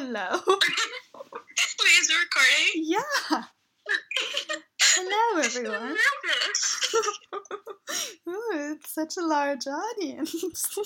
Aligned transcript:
Hello. 0.00 0.28
Wait, 0.46 0.62
is 2.00 2.08
it 2.08 2.14
recording? 2.14 2.70
Yeah. 2.76 3.42
Hello, 4.80 5.42
everyone. 5.42 5.96
Ooh, 8.28 8.76
it's 8.76 8.94
such 8.94 9.16
a 9.16 9.26
large 9.26 9.66
audience. 9.66 10.32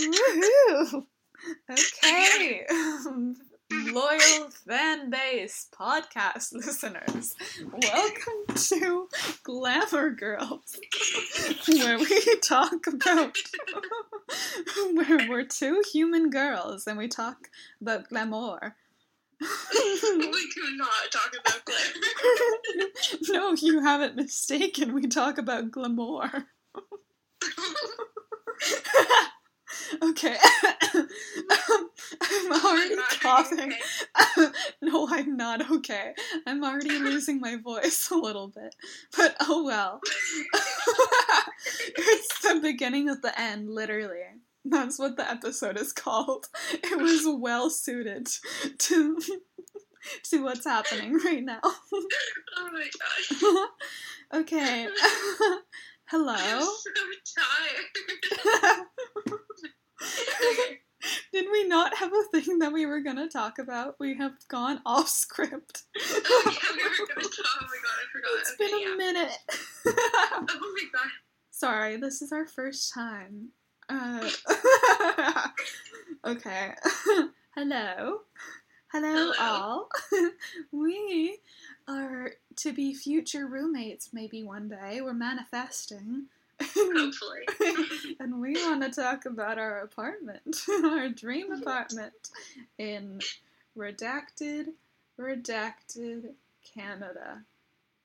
Woohoo! 0.00 1.06
Okay. 1.70 2.66
Mm-hmm. 2.68 3.32
Loyal 3.94 4.50
fan 4.66 5.08
base 5.08 5.68
podcast 5.72 6.52
listeners, 6.52 7.36
welcome 7.62 8.54
to 8.54 9.08
Glamour 9.44 10.10
Girls, 10.10 10.78
where 11.68 11.98
we 11.98 12.36
talk 12.42 12.86
about 12.88 13.36
where 14.94 15.28
we're 15.28 15.44
two 15.44 15.82
human 15.92 16.30
girls 16.30 16.86
and 16.86 16.98
we 16.98 17.08
talk 17.08 17.48
about 17.80 18.08
glamour. 18.08 18.76
we 19.40 19.46
do 20.54 20.76
not 20.76 20.88
talk 21.10 21.32
about 21.40 21.64
glamour. 21.64 22.88
no, 23.28 23.52
you 23.54 23.80
haven't 23.80 24.16
mistaken. 24.16 24.94
We 24.94 25.08
talk 25.08 25.38
about 25.38 25.70
glamour. 25.70 26.46
Okay. 30.02 30.36
I'm 32.20 32.64
already 32.64 32.96
Not 32.96 33.20
coughing. 33.20 33.72
okay. 33.72 34.48
no, 34.82 35.08
I'm 35.10 35.36
not 35.36 35.70
okay. 35.70 36.14
I'm 36.46 36.64
already 36.64 36.98
losing 36.98 37.40
my 37.40 37.56
voice 37.56 38.10
a 38.10 38.16
little 38.16 38.48
bit. 38.48 38.74
But 39.16 39.36
oh 39.40 39.64
well. 39.64 40.00
it's 41.96 42.40
the 42.40 42.60
beginning 42.60 43.08
of 43.08 43.22
the 43.22 43.38
end, 43.38 43.70
literally. 43.70 44.20
That's 44.64 44.98
what 44.98 45.16
the 45.16 45.28
episode 45.28 45.76
is 45.76 45.92
called. 45.92 46.46
It 46.72 47.00
was 47.00 47.22
well 47.26 47.68
suited 47.70 48.28
to 48.78 49.18
to 50.24 50.42
what's 50.42 50.64
happening 50.64 51.18
right 51.24 51.42
now. 51.42 51.60
Oh 51.62 52.70
my 52.72 52.88
gosh. 52.98 54.40
okay. 54.42 54.88
Hello. 56.06 56.34
I'm 56.34 56.60
so 56.60 56.90
tired. 58.60 58.86
Okay. 61.72 61.80
Did 61.80 61.90
we 61.90 61.90
not 61.90 61.96
have 61.98 62.12
a 62.12 62.40
thing 62.40 62.58
that 62.58 62.72
we 62.72 62.86
were 62.86 63.00
gonna 63.00 63.28
talk 63.28 63.58
about? 63.58 63.96
We 63.98 64.16
have 64.16 64.32
gone 64.48 64.80
off 64.86 65.08
script. 65.08 65.82
Oh, 65.98 66.42
yeah, 66.46 66.76
we 66.76 66.82
were 66.82 67.06
gonna 67.14 67.28
talk. 67.28 67.46
Oh 67.60 67.66
my 67.66 67.78
god, 67.82 67.96
I 67.98 68.06
forgot. 68.12 68.30
It's 68.40 68.52
okay, 68.52 68.66
been 68.66 68.74
a 68.74 68.90
yeah. 68.90 68.96
minute. 68.96 69.38
Oh 69.86 70.74
my 70.74 70.84
god. 70.92 71.10
Sorry, 71.50 71.96
this 71.96 72.22
is 72.22 72.32
our 72.32 72.46
first 72.46 72.92
time. 72.92 73.48
Uh, 73.88 74.30
okay. 76.26 76.74
Hello. 77.54 78.20
Hello, 78.92 79.32
Hello. 79.32 79.32
all. 79.40 79.88
we 80.72 81.38
are 81.88 82.32
to 82.56 82.72
be 82.72 82.94
future 82.94 83.46
roommates 83.46 84.10
maybe 84.12 84.42
one 84.42 84.68
day. 84.68 85.00
We're 85.00 85.14
manifesting. 85.14 86.26
Hopefully. 86.74 88.14
and 88.20 88.40
we 88.40 88.54
want 88.54 88.82
to 88.82 88.90
talk 88.90 89.26
about 89.26 89.58
our 89.58 89.80
apartment, 89.80 90.62
our 90.84 91.08
dream 91.08 91.52
apartment 91.52 92.12
in 92.78 93.20
redacted, 93.76 94.68
redacted 95.18 96.30
Canada. 96.74 97.42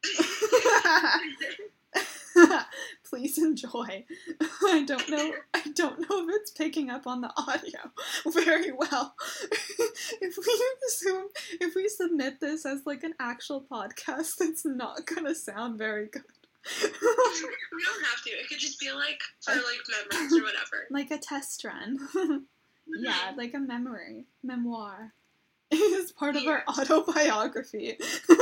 Please 3.10 3.38
enjoy. 3.40 4.06
I 4.64 4.84
don't 4.86 5.10
know. 5.10 5.34
I 5.54 5.64
don't 5.74 6.00
know 6.02 6.28
if 6.28 6.36
it's 6.36 6.52
picking 6.52 6.90
up 6.90 7.08
on 7.08 7.22
the 7.22 7.32
audio 7.36 7.80
very 8.28 8.72
well. 8.72 9.16
if 10.22 10.38
we 10.38 10.78
assume, 10.88 11.28
if 11.60 11.76
we 11.76 11.90
submit 11.90 12.40
this 12.40 12.66
as 12.66 12.86
like 12.86 13.04
an 13.04 13.16
actual 13.20 13.66
podcast, 13.70 14.36
it's 14.42 14.66
not 14.66 15.06
gonna 15.06 15.34
sound 15.34 15.78
very 15.78 16.08
good. 16.08 16.24
we 16.84 17.84
don't 17.84 18.06
have 18.06 18.24
to. 18.26 18.30
It 18.32 18.50
could 18.50 18.60
just 18.60 18.80
be 18.80 18.92
like 18.92 19.22
for 19.42 19.54
like 19.54 19.84
memories 20.12 20.34
or 20.34 20.44
whatever. 20.44 20.88
like 20.90 21.12
a 21.12 21.18
test 21.18 21.64
run. 21.64 22.00
Mm-hmm. 22.88 23.04
yeah, 23.04 23.34
like 23.36 23.54
a 23.54 23.60
memory, 23.60 24.28
memoir. 24.44 25.12
It's 25.72 26.14
part 26.14 26.38
of 26.38 26.48
our 26.48 26.64
autobiography. 26.70 27.98
Both 28.00 28.40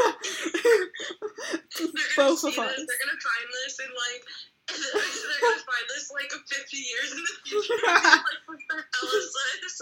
see 2.39 2.49
of 2.49 2.53
this, 2.53 2.59
us. 2.59 2.75
They're 2.77 3.01
gonna 3.01 3.21
find 3.25 3.49
this 3.65 3.79
in 3.79 3.89
like. 3.89 4.23
They're 4.67 5.01
gonna 5.41 5.65
find 5.65 5.85
this 5.89 6.11
like 6.13 6.31
50 6.31 6.77
years 6.77 7.11
in 7.11 7.17
the 7.17 7.33
future. 7.43 7.73
and 7.87 7.93
like, 7.95 8.23
what 8.45 8.59
the 8.69 8.75
hell 8.75 9.09
is 9.17 9.33
this? 9.63 9.81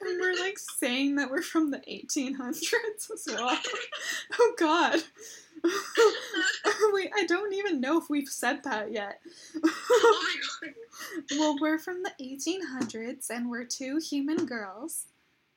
and 0.00 0.18
we're 0.18 0.40
like 0.40 0.58
saying 0.58 1.16
that 1.16 1.30
we're 1.30 1.42
from 1.42 1.70
the 1.70 1.80
1800s 1.80 3.10
as 3.12 3.26
well. 3.28 3.58
Oh 4.40 4.54
god. 4.58 5.02
Wait, 6.92 7.10
I 7.16 7.24
don't 7.26 7.52
even 7.54 7.80
know 7.80 7.98
if 7.98 8.10
we've 8.10 8.28
said 8.28 8.64
that 8.64 8.92
yet. 8.92 9.20
oh 9.62 10.24
my 10.62 10.68
god. 10.68 11.38
well, 11.38 11.56
we're 11.60 11.78
from 11.78 12.02
the 12.02 12.12
1800s 12.20 13.30
and 13.30 13.48
we're 13.48 13.64
two 13.64 13.98
human 13.98 14.46
girls. 14.46 15.06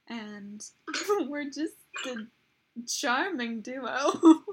And 0.07 0.63
we're 1.27 1.49
just 1.49 1.75
a 2.05 2.15
charming 2.87 3.61
duo. 3.61 4.43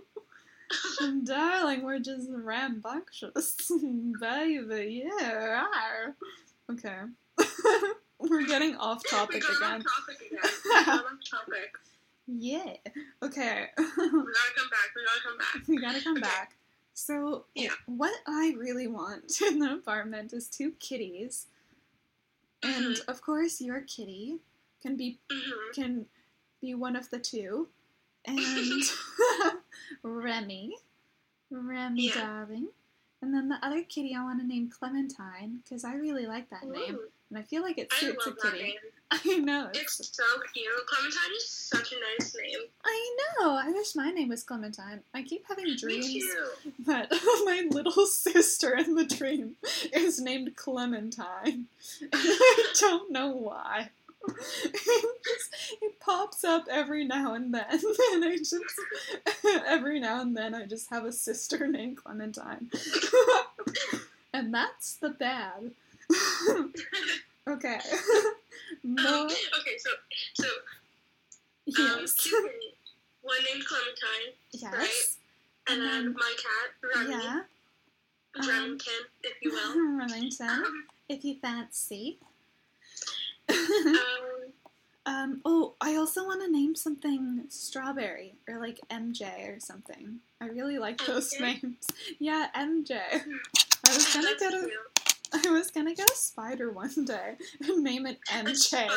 and 1.01 1.27
darling, 1.27 1.83
we're 1.83 1.99
just 1.99 2.29
rambunctious. 2.31 3.71
Baby, 4.21 5.05
yeah. 5.21 5.67
Okay. 6.71 6.99
we're 8.19 8.47
getting 8.47 8.77
off 8.77 9.03
topic 9.09 9.43
again. 9.45 9.83
off 9.83 10.07
topic 10.07 10.31
again. 10.87 11.03
We 12.41 12.51
got 12.51 12.61
off 12.61 12.67
topic. 12.67 12.85
Yeah. 12.85 12.93
Okay. 13.23 13.67
We 13.79 13.85
gotta 13.87 14.55
come 14.57 14.69
back. 14.71 14.89
We 14.97 15.05
gotta 15.05 15.23
come 15.23 15.39
back. 15.39 15.69
we 15.69 15.81
gotta 15.81 16.01
come 16.03 16.17
Okay. 16.17 16.21
back. 16.23 16.57
So, 16.95 17.47
Yeah. 17.55 17.71
what 17.87 18.15
I 18.27 18.55
really 18.59 18.87
want 18.87 19.41
in 19.47 19.59
the 19.59 19.73
apartment 19.75 20.33
is 20.33 20.49
two 20.49 20.73
kitties. 20.73 21.47
And 22.63 22.97
Mhm. 22.97 23.09
of 23.09 23.21
course, 23.23 23.61
your 23.61 23.81
kitty 23.81 24.41
can 24.83 24.97
be 24.97 25.19
hmm 25.31 25.73
can 25.75 26.07
be 26.61 26.75
one 26.75 26.97
of 26.97 27.11
the 27.11 27.19
two. 27.19 27.69
And 28.25 28.39
Remy, 30.03 30.77
Remy 31.51 32.07
Yeah. 32.09 32.15
darling. 32.15 32.69
And 33.21 33.33
then 33.35 33.49
the 33.49 33.65
other 33.65 33.83
kitty 33.85 34.15
I 34.15 34.23
want 34.23 34.41
to 34.41 34.47
name 34.47 34.69
Clementine 34.69 35.59
because 35.63 35.85
I 35.85 35.95
really 35.95 36.27
like 36.27 36.51
that 36.51 36.69
name, 36.69 36.99
and 37.33 37.39
I 37.39 37.43
feel 37.43 37.63
like 37.63 37.79
it 37.79 37.89
I 37.91 37.99
suits 37.99 38.27
a 38.27 38.31
that 38.31 38.41
kitty. 38.43 38.63
name. 38.63 38.75
I 39.11 39.39
know. 39.39 39.69
It's, 39.75 40.01
It's 40.01 40.15
so 40.15 40.23
cute. 40.53 40.67
Clementine 40.87 41.33
is 41.37 41.49
such 41.49 41.93
a 41.93 41.97
nice 42.19 42.35
name. 42.35 42.59
I 42.85 43.17
know. 43.41 43.53
I 43.55 43.71
wish 43.71 43.95
my 43.95 44.11
name 44.11 44.29
was 44.29 44.43
Clementine. 44.43 45.01
I 45.15 45.23
keep 45.23 45.47
having 45.49 45.75
dreams 45.77 46.25
that 46.87 47.11
my 47.45 47.67
little 47.71 48.07
sister 48.07 48.75
in 48.77 48.95
the 48.95 49.05
dream 49.05 49.57
is 49.95 50.21
named 50.21 50.57
Clementine. 50.57 51.67
And 52.01 52.11
I 52.13 52.73
don't 52.81 53.11
know 53.11 53.29
why. 53.31 53.91
It, 54.29 54.73
just, 55.25 55.55
it 55.83 55.99
pops 55.99 56.45
up 56.45 56.67
every 56.71 57.05
now 57.05 57.35
and 57.35 57.53
then, 57.53 57.65
and 58.13 58.25
I 58.25 58.37
just 58.37 58.55
every 59.67 59.99
now 59.99 60.21
and 60.21 60.37
then 60.37 60.55
I 60.55 60.65
just 60.65 60.91
have 60.91 61.05
a 61.05 61.11
sister 61.11 61.67
named 61.67 61.97
Clementine, 61.97 62.71
and 64.33 64.55
that's 64.55 64.95
the 64.95 65.09
bad. 65.11 65.73
okay. 67.49 67.79
Um, 68.85 69.27
okay, 69.27 69.77
so 69.79 69.91
so 70.35 70.45
um, 70.45 72.01
yes. 72.01 72.15
two. 72.15 72.51
One 73.23 73.37
named 73.53 73.65
Clementine, 73.65 74.35
Yes. 74.53 75.19
and 75.69 75.81
And 75.81 75.89
then 75.89 76.05
then- 76.07 76.15
my 76.15 76.35
cat 76.37 76.97
Remy, 77.09 77.25
Yeah. 77.25 77.41
Um, 78.41 78.49
Remington, 78.49 78.95
if 79.23 79.35
you 79.43 79.51
will. 79.53 79.99
Remington, 79.99 80.49
Um, 80.49 80.85
if 81.09 81.25
you 81.25 81.37
fancy. 81.41 82.19
um, 83.49 84.53
um, 85.07 85.41
oh, 85.45 85.75
I 85.81 85.95
also 85.97 86.25
want 86.25 86.43
to 86.43 86.51
name 86.51 86.75
something 86.75 87.45
strawberry 87.49 88.35
or 88.49 88.59
like 88.59 88.81
MJ 88.91 89.55
or 89.57 89.61
something. 89.61 90.19
I 90.41 90.47
really 90.47 90.79
like 90.79 90.99
those 91.07 91.33
MJ? 91.35 91.41
names. 91.63 91.87
Yeah, 92.19 92.49
MJ. 92.57 92.99
I 93.01 93.95
was 93.95 94.15
gonna 94.15 94.31
a 94.31 94.37
cute. 94.39 94.71
I 95.47 95.51
was 95.51 95.71
gonna 95.71 95.95
get 95.95 96.11
a 96.11 96.15
spider 96.15 96.71
one 96.71 97.05
day 97.05 97.37
and 97.67 97.83
name 97.85 98.07
it 98.07 98.19
A 98.31 98.35
MJ. 98.45 98.55
spider? 98.55 98.95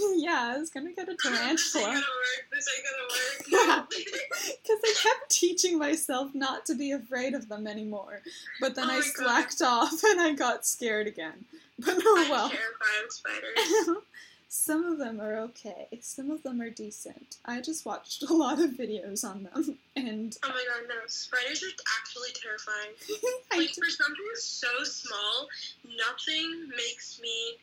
yeah, 0.16 0.52
I 0.54 0.58
was 0.58 0.70
gonna 0.70 0.92
get 0.92 1.08
a 1.08 1.12
This 1.12 1.26
ain't 1.26 1.36
tarantula. 1.36 1.84
gonna 1.86 1.96
work. 1.96 2.46
This 2.52 2.68
ain't 2.76 2.86
gonna 2.86 3.70
work. 3.80 3.88
Because 3.88 4.80
I 4.84 4.94
kept 5.02 5.30
teaching 5.30 5.78
myself 5.78 6.34
not 6.34 6.66
to 6.66 6.74
be 6.74 6.92
afraid 6.92 7.34
of 7.34 7.48
them 7.48 7.66
anymore. 7.66 8.20
But 8.60 8.74
then 8.74 8.84
Oh 8.86 8.92
I 8.92 8.96
my 8.98 9.00
God. 9.00 9.06
slacked 9.14 9.62
off 9.62 10.02
and 10.04 10.20
I 10.20 10.32
got 10.34 10.66
scared 10.66 11.06
again. 11.06 11.44
But 11.78 11.94
oh 12.00 12.22
I'm 12.24 12.30
well. 12.30 12.48
terrified 12.48 13.04
of 13.04 13.12
spiders. 13.12 14.02
Some 14.48 14.84
of 14.84 14.98
them 14.98 15.20
are 15.20 15.36
okay. 15.38 15.88
Some 16.00 16.30
of 16.30 16.42
them 16.42 16.60
are 16.60 16.70
decent. 16.70 17.36
I 17.44 17.60
just 17.60 17.84
watched 17.84 18.22
a 18.22 18.32
lot 18.32 18.60
of 18.60 18.70
videos 18.70 19.24
on 19.24 19.42
them, 19.44 19.78
and 19.96 20.36
Oh 20.44 20.48
my 20.48 20.64
god, 20.68 20.88
no. 20.88 20.94
Spiders 21.08 21.62
are 21.62 21.82
actually 22.00 22.30
terrifying. 22.34 22.94
Like, 23.56 23.68
d- 23.68 23.80
for 23.80 23.90
something 23.90 24.24
so 24.36 24.68
small, 24.84 25.48
nothing 25.84 26.68
makes 26.70 27.18
me, 27.22 27.54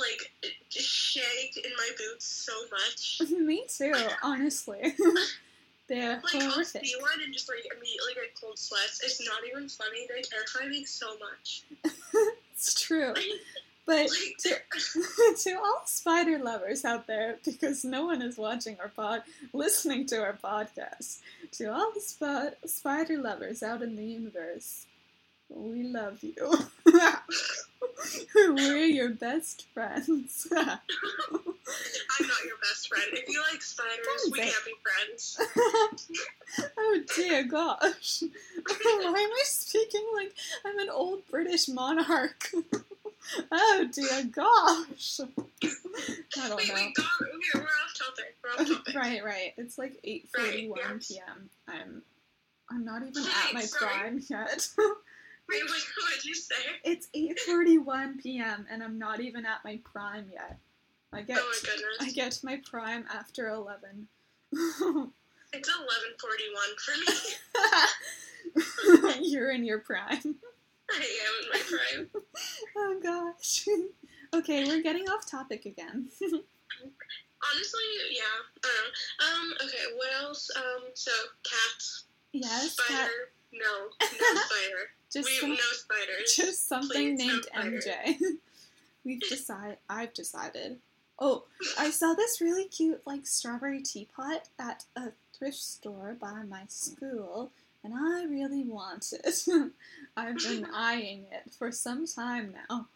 like, 0.00 0.32
shake 0.70 1.56
in 1.58 1.70
my 1.76 1.90
boots 1.98 2.24
so 2.26 2.52
much. 2.70 3.20
Me 3.38 3.64
too, 3.68 3.92
honestly. 4.22 4.94
They're 5.88 6.20
Like 6.24 6.42
I'll 6.42 6.64
see 6.64 6.94
one 7.00 7.20
and 7.22 7.32
just 7.32 7.48
like 7.48 7.64
immediately 7.70 8.14
get 8.14 8.34
cold 8.40 8.58
sweats. 8.58 9.00
It's 9.04 9.24
not 9.24 9.38
even 9.48 9.68
funny. 9.68 10.06
They 10.08 10.22
terrify 10.22 10.68
me 10.68 10.84
so 10.84 11.16
much. 11.18 11.62
It's 12.54 12.80
true. 12.80 13.14
But 13.86 14.08
to, 14.40 14.56
to 15.36 15.54
all 15.58 15.82
spider 15.84 16.38
lovers 16.38 16.84
out 16.84 17.06
there, 17.06 17.36
because 17.44 17.84
no 17.84 18.04
one 18.06 18.20
is 18.20 18.36
watching 18.36 18.76
our 18.80 18.88
pod, 18.88 19.22
listening 19.52 20.06
to 20.06 20.16
our 20.22 20.32
podcast, 20.32 21.18
to 21.52 21.66
all 21.72 21.92
the 21.94 22.00
sp- 22.02 22.58
spider 22.66 23.18
lovers 23.18 23.62
out 23.62 23.82
in 23.82 23.94
the 23.94 24.04
universe, 24.04 24.86
we 25.48 25.84
love 25.84 26.22
you. 26.24 26.34
We're 28.34 28.84
your 28.86 29.10
best 29.10 29.66
friends. 29.72 30.48
I'm 30.52 30.58
not 30.66 30.80
your 32.44 32.58
best 32.62 32.88
friend. 32.88 33.06
If 33.12 33.28
you 33.28 33.42
like 33.52 33.62
spiders, 33.62 34.30
we 34.32 34.38
say- 34.40 34.50
can't 34.50 34.64
be 34.64 34.74
friends. 34.82 35.38
oh 36.76 37.00
dear 37.14 37.44
gosh. 37.44 38.22
Why 38.22 39.06
am 39.06 39.14
I 39.14 39.42
speaking 39.44 40.04
like 40.16 40.34
I'm 40.64 40.78
an 40.80 40.90
old 40.90 41.22
British 41.30 41.68
monarch? 41.68 42.50
Oh 43.52 43.88
dear 43.92 44.24
gosh. 44.24 45.20
I 46.38 46.48
don't 46.48 46.56
Wait, 46.58 46.68
know. 46.68 46.74
wait, 46.74 46.94
okay, 46.98 47.54
we're 47.54 47.60
off 47.62 47.94
topic. 47.96 48.36
We're 48.42 48.50
off 48.50 48.68
topic. 48.68 48.94
right, 49.00 49.24
right. 49.24 49.52
It's 49.56 49.78
like 49.78 50.00
8:41 50.04 50.32
Right, 50.36 50.70
yes. 50.76 51.08
p.m. 51.08 51.50
I'm 51.68 52.02
I'm 52.70 52.84
not 52.84 53.02
even 53.02 53.22
Wait, 53.22 53.32
at 53.48 53.54
my 53.54 53.62
sorry. 53.62 53.92
prime 53.92 54.22
yet. 54.28 54.68
Wait, 55.48 55.62
what 55.64 55.82
did 56.14 56.24
you 56.24 56.34
say? 56.34 56.54
it's 56.84 57.08
8:41 57.14 58.20
p.m. 58.22 58.66
and 58.70 58.82
I'm 58.82 58.98
not 58.98 59.20
even 59.20 59.46
at 59.46 59.64
my 59.64 59.78
prime 59.84 60.26
yet. 60.32 60.58
I 61.12 61.22
get 61.22 61.38
Oh 61.40 61.48
my 61.48 61.58
goodness. 61.70 61.96
I 62.00 62.10
get 62.10 62.40
my 62.42 62.60
prime 62.68 63.04
after 63.12 63.48
11. 63.48 64.08
It's 65.52 65.70
11:41 65.70 66.80
for 66.84 66.94
me. 69.20 69.20
You're 69.30 69.50
in 69.52 69.64
your 69.64 69.78
prime. 69.78 70.36
I 70.90 70.94
am 70.96 71.34
in 71.42 71.48
my 71.52 71.58
prime. 71.68 72.10
Oh 72.78 73.00
gosh. 73.02 73.66
okay, 74.34 74.66
we're 74.66 74.82
getting 74.82 75.08
off 75.08 75.28
topic 75.28 75.64
again. 75.66 76.08
Honestly, 76.20 77.80
yeah. 78.10 78.22
I 78.64 78.68
don't 78.68 78.74
know. 78.74 79.26
Um. 79.26 79.54
Okay. 79.66 79.96
What 79.96 80.08
else? 80.22 80.50
Um. 80.56 80.82
So 80.94 81.10
cats. 81.44 82.04
yes, 82.32 82.72
Spider. 82.72 82.98
cat, 83.00 83.10
No. 83.52 83.88
No 84.00 84.40
spider. 84.40 84.90
just 85.12 85.28
we 85.28 85.36
some, 85.38 85.50
no 85.50 85.56
spiders. 85.56 86.34
just 86.36 86.68
something 86.68 87.16
Please, 87.16 87.26
named 87.26 87.44
spider. 87.44 87.78
MJ. 87.78 88.18
We've 89.04 89.20
decided. 89.20 89.78
I've 89.88 90.12
decided. 90.14 90.78
Oh, 91.18 91.44
I 91.78 91.90
saw 91.90 92.12
this 92.14 92.40
really 92.42 92.66
cute 92.68 93.00
like 93.06 93.26
strawberry 93.26 93.80
teapot 93.82 94.48
at 94.58 94.84
a 94.96 95.12
thrift 95.36 95.56
store 95.58 96.16
by 96.20 96.42
my 96.42 96.64
school, 96.68 97.52
and 97.86 97.94
I 97.94 98.24
really 98.24 98.64
want 98.64 99.12
it. 99.12 99.44
I've 100.16 100.38
been 100.38 100.66
eyeing 100.74 101.26
it 101.30 101.52
for 101.56 101.70
some 101.70 102.06
time 102.06 102.54
now, 102.68 102.88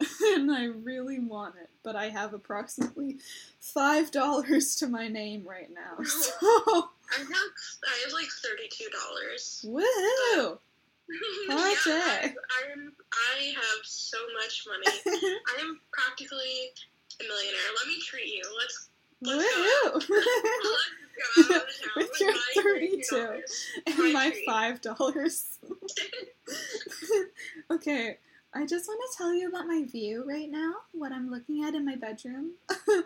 and 0.34 0.50
I 0.50 0.66
really 0.66 1.18
want 1.18 1.56
it. 1.60 1.68
But 1.82 1.96
I 1.96 2.08
have 2.10 2.32
approximately 2.32 3.16
five 3.60 4.10
dollars 4.10 4.76
to 4.76 4.86
my 4.86 5.08
name 5.08 5.44
right 5.46 5.70
now. 5.72 6.02
So, 6.04 6.30
I 6.40 7.18
have 7.18 7.28
I 7.28 8.04
have 8.04 8.12
like 8.12 8.28
thirty-two 8.44 8.88
dollars. 8.90 9.64
woohoo! 9.68 10.58
yeah, 11.48 11.54
Party. 11.54 11.90
I, 11.90 12.34
I'm 12.72 12.92
I 13.12 13.52
have 13.54 13.84
so 13.84 14.18
much 14.40 14.66
money. 14.66 14.96
I 15.06 15.60
am 15.60 15.80
practically 15.92 16.70
a 17.20 17.24
millionaire. 17.24 17.70
Let 17.78 17.88
me 17.88 18.00
treat 18.00 18.26
you. 18.26 18.42
Let's 18.58 18.88
Woohoo! 19.24 19.92
let's 19.94 20.06
go 20.06 21.56
out 21.56 21.62
of 21.62 21.80
town 21.80 21.92
With 21.96 22.20
your 22.20 22.32
$32. 22.32 23.06
32. 23.10 23.42
and 23.86 24.12
my 24.12 24.32
five 24.46 24.80
dollars. 24.80 25.58
okay, 27.70 28.18
I 28.54 28.66
just 28.66 28.88
want 28.88 29.00
to 29.10 29.16
tell 29.16 29.34
you 29.34 29.48
about 29.48 29.66
my 29.66 29.84
view 29.84 30.24
right 30.28 30.50
now. 30.50 30.74
What 30.92 31.12
I'm 31.12 31.30
looking 31.30 31.64
at 31.64 31.74
in 31.74 31.84
my 31.84 31.96
bedroom. 31.96 32.52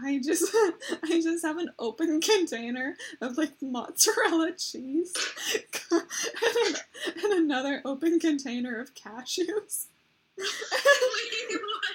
I 0.00 0.20
just, 0.24 0.54
I 1.02 1.20
just 1.20 1.44
have 1.44 1.58
an 1.58 1.70
open 1.78 2.20
container 2.20 2.96
of 3.20 3.36
like 3.36 3.60
mozzarella 3.60 4.52
cheese, 4.56 5.12
and, 5.90 6.76
and 7.24 7.32
another 7.32 7.82
open 7.84 8.20
container 8.20 8.78
of 8.78 8.94
cashews. 8.94 9.86
Wait, 10.38 10.46
what? 11.50 11.88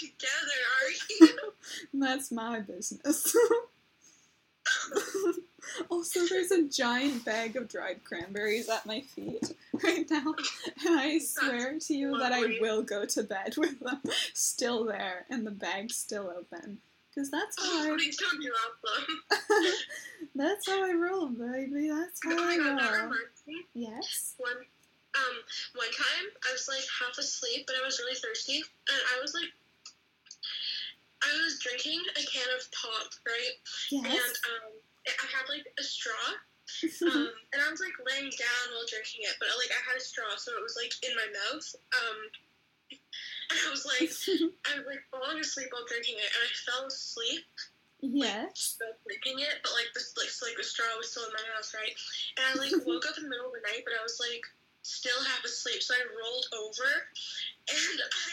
You're 0.00 0.12
not 0.20 1.20
eating 1.20 1.36
them 1.36 1.36
together, 1.36 1.36
are 1.40 1.44
you? 1.44 1.52
That's 2.06 2.30
my 2.32 2.60
business. 2.60 3.36
also, 5.90 6.26
there's 6.26 6.50
a 6.50 6.64
giant 6.68 7.24
bag 7.24 7.56
of 7.56 7.68
dried 7.68 8.02
cranberries 8.04 8.68
at 8.68 8.84
my 8.86 9.00
feet 9.00 9.52
right 9.84 10.08
now, 10.10 10.34
and 10.86 10.98
I 10.98 11.18
swear 11.18 11.78
to 11.78 11.94
you 11.94 12.18
that 12.18 12.32
I 12.32 12.58
will 12.60 12.82
go 12.82 13.04
to 13.04 13.22
bed 13.22 13.54
with 13.56 13.78
them 13.80 14.00
still 14.32 14.84
there 14.84 15.24
and 15.30 15.46
the 15.46 15.50
bag 15.50 15.90
still 15.92 16.32
open. 16.36 16.78
Because 17.14 17.30
that's 17.30 17.56
how 17.58 17.92
I, 17.92 17.96
Please 17.96 18.16
don't 18.18 18.42
drop 18.42 18.78
them. 18.82 19.06
that's 20.34 20.68
how 20.68 20.84
I 20.84 20.92
roll, 20.92 21.28
baby. 21.28 21.88
That's 21.88 22.20
how 22.22 22.32
Oh 22.32 22.44
I 22.44 22.58
roll. 22.58 23.12
Yes. 23.72 24.34
One, 24.36 24.52
um, 24.52 25.36
one 25.76 25.92
time 25.96 26.26
I 26.46 26.52
was 26.52 26.68
like 26.68 26.84
half 27.00 27.16
asleep, 27.16 27.64
but 27.66 27.76
I 27.80 27.84
was 27.86 27.98
really 27.98 28.16
thirsty, 28.16 28.56
and 28.58 29.00
I 29.16 29.20
was 29.22 29.32
like, 29.32 29.48
I 31.22 31.30
was 31.42 31.58
drinking 31.60 32.00
a 32.16 32.22
can 32.28 32.48
of 32.52 32.62
pop, 32.72 33.10
right? 33.24 33.54
And 33.92 34.12
Yes. 34.12 34.32
um, 34.52 34.72
I 35.06 35.26
had 35.32 35.48
like 35.48 35.64
a 35.78 35.84
straw, 35.84 36.26
um, 37.08 37.30
and 37.52 37.62
I 37.62 37.70
was 37.70 37.80
like 37.80 37.94
laying 38.04 38.30
down 38.34 38.64
while 38.74 38.88
drinking 38.90 39.24
it, 39.24 39.36
but 39.38 39.48
like 39.56 39.70
I 39.70 39.80
had 39.86 39.96
a 39.96 40.02
straw, 40.02 40.34
so 40.36 40.52
it 40.52 40.62
was 40.62 40.76
like 40.76 40.92
in 41.06 41.14
my 41.16 41.28
mouth. 41.30 41.68
Um, 41.94 42.18
and 43.50 43.58
I 43.64 43.68
was 43.70 43.86
like, 43.86 44.10
I 44.68 44.82
was 44.82 44.86
like 44.86 45.02
falling 45.08 45.40
asleep 45.40 45.72
while 45.72 45.88
drinking 45.88 46.18
it, 46.18 46.30
and 46.30 46.42
I 46.42 46.50
fell 46.66 46.86
asleep 46.86 47.46
yes. 48.00 48.76
still 48.76 48.92
drinking 49.06 49.40
it, 49.40 49.62
but 49.62 49.72
like 49.72 49.90
this, 49.94 50.14
like, 50.16 50.28
so, 50.28 50.46
like 50.46 50.56
the 50.56 50.64
straw 50.64 50.88
was 50.96 51.10
still 51.10 51.24
in 51.24 51.32
my 51.32 51.46
mouth, 51.54 51.68
right? 51.72 51.94
And 52.36 52.44
I 52.44 52.52
like 52.60 52.72
woke 52.84 53.08
up 53.08 53.16
in 53.16 53.24
the 53.24 53.32
middle 53.32 53.48
of 53.48 53.56
the 53.56 53.64
night, 53.64 53.82
but 53.84 53.96
I 53.96 54.02
was 54.02 54.20
like 54.20 54.44
still 54.82 55.16
half 55.16 55.42
asleep, 55.44 55.82
so 55.82 55.94
I 55.94 56.02
rolled 56.14 56.46
over, 56.54 56.90
and 57.72 57.98
I, 57.98 58.32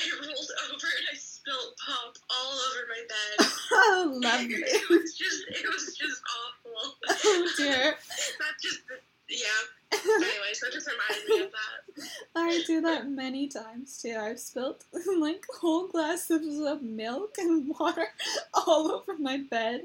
I 0.00 0.04
rolled 0.24 0.52
over 0.72 0.88
and 0.88 1.06
I 1.12 1.16
spilled 1.46 1.74
pop 1.84 2.16
all 2.30 2.52
over 2.52 2.86
my 2.88 3.02
bed. 3.08 3.52
Oh, 3.68 4.20
lovely. 4.22 4.54
it 4.54 4.88
was 4.88 5.14
just, 5.14 5.44
it 5.48 5.66
was 5.66 5.96
just 5.96 6.22
awful. 6.22 6.94
Oh 7.24 7.48
dear. 7.56 7.96
that 8.38 8.54
just, 8.62 8.80
yeah. 9.28 9.46
Anyways, 9.92 10.60
that 10.60 10.72
just 10.72 10.88
reminded 10.88 11.28
me 11.28 11.44
of 11.44 11.50
that. 11.52 12.08
I 12.36 12.62
do 12.66 12.80
that 12.82 13.08
many 13.08 13.48
times 13.48 14.00
too. 14.00 14.16
I've 14.18 14.38
spilt 14.38 14.84
like 15.18 15.44
whole 15.60 15.88
glasses 15.88 16.60
of 16.64 16.82
milk 16.82 17.36
and 17.38 17.74
water 17.78 18.06
all 18.54 18.92
over 18.92 19.18
my 19.18 19.38
bed. 19.38 19.82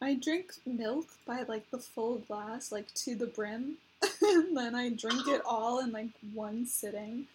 I 0.00 0.14
drink 0.14 0.52
milk 0.64 1.06
by 1.26 1.42
like 1.42 1.70
the 1.70 1.78
full 1.78 2.18
glass, 2.18 2.72
like 2.72 2.92
to 2.94 3.14
the 3.14 3.26
brim, 3.26 3.76
and 4.22 4.56
then 4.56 4.74
I 4.74 4.88
drink 4.88 5.28
it 5.28 5.42
all 5.44 5.80
in 5.80 5.92
like 5.92 6.10
one 6.32 6.66
sitting. 6.66 7.26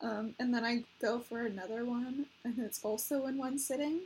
Um, 0.00 0.34
and 0.38 0.52
then 0.54 0.64
I 0.64 0.84
go 1.00 1.20
for 1.20 1.40
another 1.42 1.84
one, 1.84 2.26
and 2.44 2.58
it's 2.58 2.84
also 2.84 3.26
in 3.26 3.38
one 3.38 3.58
sitting. 3.58 4.00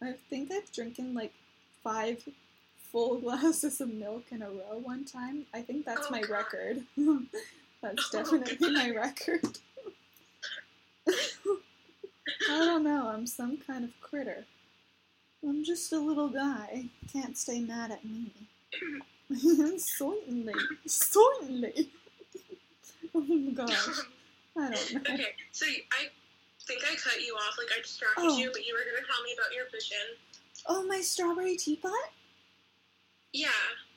I 0.00 0.14
think 0.30 0.50
I've 0.52 0.70
drinking 0.72 1.14
like 1.14 1.32
five 1.82 2.22
full 2.90 3.18
glasses 3.20 3.80
of 3.80 3.92
milk 3.92 4.24
in 4.30 4.42
a 4.42 4.48
row 4.48 4.78
one 4.82 5.04
time. 5.04 5.46
I 5.52 5.62
think 5.62 5.84
that's 5.84 6.06
Oh, 6.08 6.10
my 6.12 6.20
God. 6.20 6.30
record. 6.30 6.82
that's 7.82 8.10
Oh, 8.14 8.22
definitely 8.22 8.70
my 8.72 8.90
record. 8.90 9.40
I 11.08 12.58
don't 12.58 12.84
know. 12.84 13.08
I'm 13.08 13.26
some 13.26 13.56
kind 13.56 13.84
of 13.84 13.90
critter. 14.00 14.44
I'm 15.42 15.64
just 15.64 15.92
a 15.92 15.98
little 15.98 16.28
guy. 16.28 16.84
Can't 17.12 17.36
stay 17.36 17.60
mad 17.60 17.90
at 17.90 18.04
me. 18.04 18.30
certainly. 19.78 20.54
Certainly. 20.86 21.90
oh 23.14 23.20
my 23.20 23.50
gosh. 23.52 24.00
I 24.58 24.70
don't 24.70 24.94
know. 24.94 25.00
Okay, 25.14 25.26
so 25.52 25.66
I 25.66 26.08
think 26.66 26.82
I 26.84 26.94
cut 26.96 27.20
you 27.20 27.34
off, 27.34 27.56
like 27.58 27.68
I 27.76 27.80
distracted 27.82 28.22
Oh. 28.24 28.36
you, 28.38 28.50
but 28.52 28.64
you 28.66 28.74
were 28.74 28.84
gonna 28.90 29.06
tell 29.06 29.22
me 29.24 29.34
about 29.38 29.54
your 29.54 29.64
vision. 29.72 29.98
Oh, 30.66 30.84
my 30.86 31.00
strawberry 31.00 31.56
teapot? 31.56 31.92
Yeah, 33.32 33.48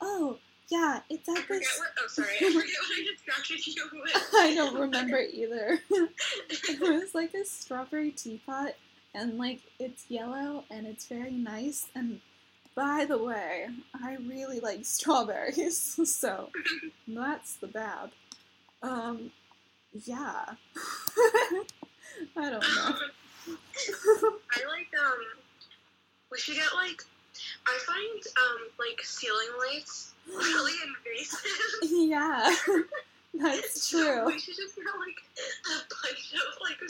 Oh, 0.02 0.40
yeah. 0.70 1.02
It's 1.10 1.28
I 1.30 1.34
at 1.34 1.40
forget 1.46 1.62
this. 1.62 1.80
what. 1.80 1.90
Oh, 2.02 2.08
sorry, 2.08 2.36
I 2.38 2.54
forget 2.54 2.54
what 2.54 3.00
I 3.00 3.04
distracted 3.14 3.68
you 3.68 3.84
with. 4.02 4.30
I 4.36 4.54
don't 4.56 4.80
remember 4.80 5.20
either. 5.20 5.80
it 5.92 6.80
was 6.80 7.14
like 7.14 7.34
a 7.34 7.46
strawberry 7.46 8.12
teapot, 8.12 8.74
and 9.14 9.38
like 9.38 9.60
it's 9.80 10.06
yellow 10.10 10.64
and 10.72 10.88
it's 10.88 11.06
very 11.08 11.32
nice. 11.32 11.88
And 11.96 12.22
by 12.76 13.06
the 13.06 13.18
way, 13.22 13.68
I 13.94 14.16
really 14.16 14.60
like 14.62 14.86
strawberries, 14.86 16.00
so 16.16 16.50
that's 17.08 17.56
the 17.58 17.68
bad. 17.68 18.12
Um, 18.82 19.32
yeah. 20.04 20.46
I 22.36 22.50
don't 22.50 22.52
know. 22.52 22.96
I 23.48 24.60
like 24.68 24.92
um 25.00 25.20
we 26.32 26.38
should 26.38 26.56
get 26.56 26.74
like 26.74 27.02
I 27.68 27.80
find 27.86 28.24
um 28.38 28.68
like 28.78 29.02
ceiling 29.04 29.48
lights 29.60 30.14
really 30.28 30.74
invasive. 30.86 31.50
Yeah. 31.84 32.56
that's 33.42 33.90
true. 33.90 34.26
we 34.26 34.40
should 34.40 34.56
just 34.56 34.76
get 34.76 34.86
like 35.00 35.18
a 35.66 35.78
bunch 35.90 36.34
of 36.34 36.62
like 36.62 36.82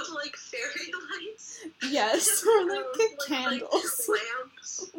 of 0.00 0.14
like 0.14 0.36
fairy 0.36 0.92
lights. 1.10 1.64
Yes, 1.88 2.44
or 2.46 2.66
like- 2.66 2.84
candles. 3.26 4.08
Like 4.08 4.20
lamps. 4.20 4.90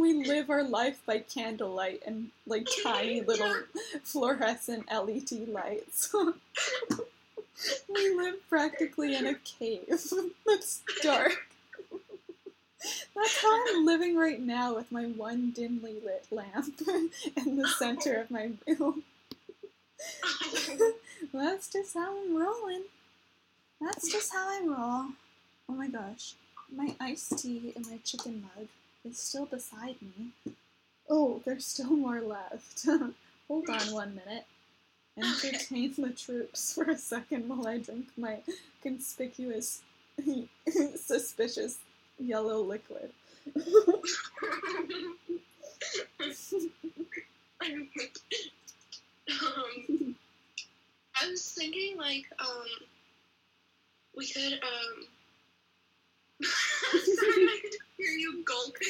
we 0.00 0.24
live 0.26 0.50
our 0.50 0.62
life 0.62 1.00
by 1.06 1.18
candlelight 1.20 2.02
and 2.06 2.30
like 2.46 2.66
tiny 2.82 3.20
little 3.22 3.54
fluorescent 4.02 4.86
LED 4.92 5.48
lights. 5.48 6.14
we 7.88 8.14
live 8.16 8.36
practically 8.48 9.14
in 9.16 9.26
a 9.26 9.34
cave 9.34 9.86
that's 10.46 10.82
dark. 11.02 11.32
That's 13.14 13.42
how 13.42 13.68
I'm 13.76 13.84
living 13.84 14.16
right 14.16 14.40
now 14.40 14.74
with 14.76 14.90
my 14.90 15.04
one 15.04 15.50
dimly 15.50 15.96
lit 16.04 16.26
lamp 16.30 16.80
in 17.36 17.56
the 17.56 17.68
center 17.68 18.14
of 18.20 18.30
my 18.30 18.50
room. 18.66 19.02
That's 21.32 21.72
just 21.72 21.94
how 21.94 22.16
I'm 22.16 22.36
rolling. 22.36 22.82
That's 23.80 24.10
just 24.10 24.32
how 24.32 24.48
I 24.48 24.60
roll. 24.64 25.06
Oh 25.68 25.74
my 25.74 25.88
gosh. 25.88 26.34
My 26.74 26.94
iced 27.00 27.38
tea 27.38 27.72
in 27.74 27.82
my 27.82 27.98
chicken 28.04 28.42
mug 28.42 28.68
is 29.04 29.18
still 29.18 29.46
beside 29.46 29.96
me. 30.02 30.54
Oh, 31.08 31.40
there's 31.44 31.66
still 31.66 31.90
more 31.90 32.20
left. 32.20 32.86
Hold 33.48 33.68
on 33.68 33.92
one 33.92 34.20
minute. 34.24 34.44
Entertain 35.16 35.92
the 35.98 36.10
troops 36.10 36.72
for 36.74 36.84
a 36.84 36.96
second 36.96 37.48
while 37.48 37.66
I 37.66 37.78
drink 37.78 38.06
my 38.16 38.38
conspicuous, 38.82 39.82
suspicious 40.96 41.78
yellow 42.18 42.60
liquid. 42.60 43.10
Um, 49.30 50.16
I 51.20 51.28
was 51.28 51.42
thinking 51.52 51.96
like 51.96 52.24
um 52.38 52.66
we 54.16 54.26
could 54.26 54.54
um 54.54 55.06
sorry, 56.42 57.44
I 57.44 57.58
could 57.62 57.74
hear 57.98 58.10
you 58.12 58.42
gulping. 58.44 58.88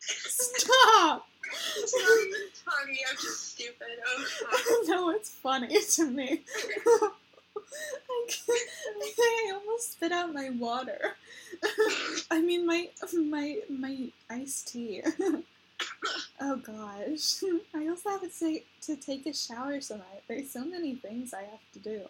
Stop! 0.00 1.28
It's 1.76 1.94
not 1.94 2.18
even 2.26 2.48
funny, 2.64 2.98
I'm 3.08 3.16
just 3.16 3.52
stupid. 3.52 3.98
Oh 4.06 4.26
god. 4.40 4.88
no, 4.88 5.10
it's 5.10 5.30
funny 5.30 5.76
to 5.94 6.06
me. 6.06 6.42
I, 8.10 8.26
I 9.18 9.52
almost 9.54 9.92
spit 9.92 10.12
out 10.12 10.32
my 10.32 10.50
water. 10.50 11.16
I 12.30 12.40
mean 12.40 12.66
my 12.66 12.88
my 13.12 13.58
my 13.68 14.08
iced 14.28 14.68
tea. 14.68 15.02
oh 16.40 16.56
gosh. 16.56 17.42
I 17.74 17.88
also 17.88 18.10
have 18.10 18.22
to 18.22 18.30
say 18.30 18.64
to 18.82 18.96
take 18.96 19.26
a 19.26 19.32
shower 19.32 19.80
tonight. 19.80 20.22
There's 20.28 20.50
so 20.50 20.64
many 20.64 20.94
things 20.94 21.34
I 21.34 21.42
have 21.42 21.72
to 21.72 21.78
do. 21.78 22.02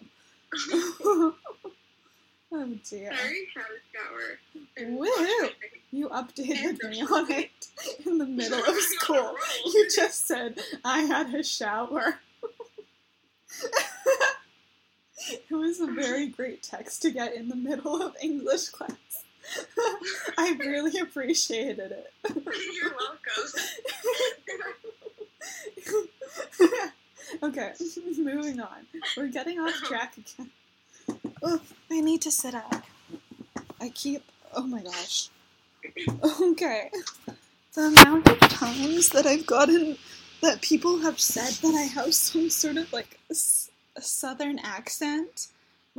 oh 2.52 2.68
dear. 2.88 3.12
I 3.12 3.18
already 3.20 3.46
had 3.54 3.64
a 3.64 3.80
shower. 3.92 4.38
Woohoo. 4.78 5.42
washed. 5.42 5.54
You 5.92 6.08
updated 6.08 6.88
me 6.88 7.02
on 7.02 7.30
it 7.32 7.50
in 8.06 8.18
the 8.18 8.26
middle 8.26 8.60
of 8.60 8.76
school. 8.76 9.34
You 9.66 9.88
just 9.94 10.26
said 10.26 10.60
I 10.84 11.00
had 11.00 11.34
a 11.34 11.42
shower. 11.42 12.20
it 15.28 15.52
was 15.70 15.80
a 15.80 15.86
very 15.92 16.26
great 16.26 16.62
text 16.64 17.02
to 17.02 17.10
get 17.10 17.34
in 17.34 17.48
the 17.48 17.54
middle 17.54 18.02
of 18.02 18.16
English 18.20 18.70
class. 18.70 19.24
I 20.38 20.56
really 20.58 20.98
appreciated 20.98 21.92
it. 21.92 22.12
You're 22.28 22.92
welcome. 22.98 23.52
okay, 27.42 27.72
moving 28.18 28.60
on. 28.60 28.86
We're 29.16 29.28
getting 29.28 29.60
off 29.60 29.68
uh-huh. 29.68 29.86
track 29.86 30.16
again. 30.16 30.50
Oh, 31.42 31.60
I 31.90 32.00
need 32.00 32.22
to 32.22 32.30
sit 32.32 32.54
up. 32.54 32.84
I 33.80 33.90
keep. 33.90 34.22
Oh 34.54 34.66
my 34.66 34.82
gosh. 34.82 35.28
Okay. 36.42 36.90
The 37.74 37.82
amount 37.82 38.28
of 38.28 38.38
times 38.40 39.10
that 39.10 39.26
I've 39.26 39.46
gotten 39.46 39.96
that 40.42 40.62
people 40.62 40.98
have 40.98 41.20
said 41.20 41.52
that 41.62 41.74
I 41.74 41.82
have 41.82 42.12
some 42.12 42.50
sort 42.50 42.76
of 42.76 42.92
like 42.92 43.18
a 43.30 43.34
southern 44.00 44.58
accent, 44.58 45.48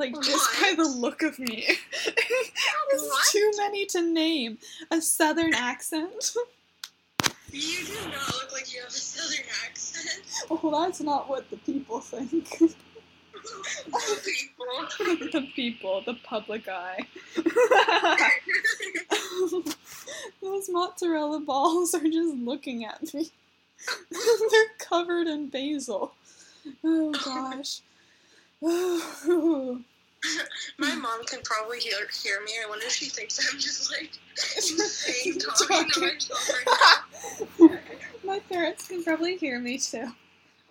like 0.01 0.15
just 0.23 0.49
by 0.61 0.73
the 0.75 0.83
look 0.87 1.21
of 1.21 1.37
me. 1.39 1.67
There's 2.05 3.01
What? 3.03 3.25
too 3.31 3.51
many 3.57 3.85
to 3.87 4.01
name. 4.01 4.57
A 4.89 5.01
southern 5.01 5.53
accent. 5.53 6.33
You 7.53 7.85
do 7.85 7.93
not 8.09 8.33
look 8.33 8.53
like 8.53 8.73
you 8.73 8.79
have 8.79 8.87
a 8.87 8.93
southern 8.93 9.45
accent. 9.65 10.21
Well, 10.49 10.71
that's 10.71 11.01
not 11.01 11.27
what 11.29 11.49
the 11.49 11.57
people 11.57 11.99
think. 11.99 12.47
The 13.87 14.21
people. 14.23 15.29
the 15.33 15.47
people, 15.55 16.01
the 16.05 16.13
public 16.23 16.67
eye. 16.69 16.99
Those 20.41 20.69
mozzarella 20.69 21.39
balls 21.39 21.93
are 21.95 22.03
just 22.03 22.35
looking 22.35 22.85
at 22.85 23.13
me. 23.13 23.31
They're 24.11 24.69
covered 24.79 25.27
in 25.27 25.49
basil. 25.49 26.13
Oh 26.83 27.11
gosh. 27.11 27.81
My 30.77 30.95
mom 30.95 31.23
can 31.25 31.39
probably 31.43 31.79
hear, 31.79 31.95
hear 32.23 32.41
me. 32.43 32.53
I 32.63 32.69
wonder 32.69 32.85
if 32.85 32.93
she 32.93 33.05
thinks 33.05 33.39
I'm 33.51 33.59
just 33.59 33.91
like 33.91 34.11
insane 34.55 35.39
talking 35.67 35.89
to 35.91 36.01
myself 36.01 36.49
right. 37.59 37.79
My 38.23 38.39
parents 38.39 38.87
can 38.87 39.03
probably 39.03 39.37
hear 39.37 39.59
me 39.59 39.77
too. 39.77 40.07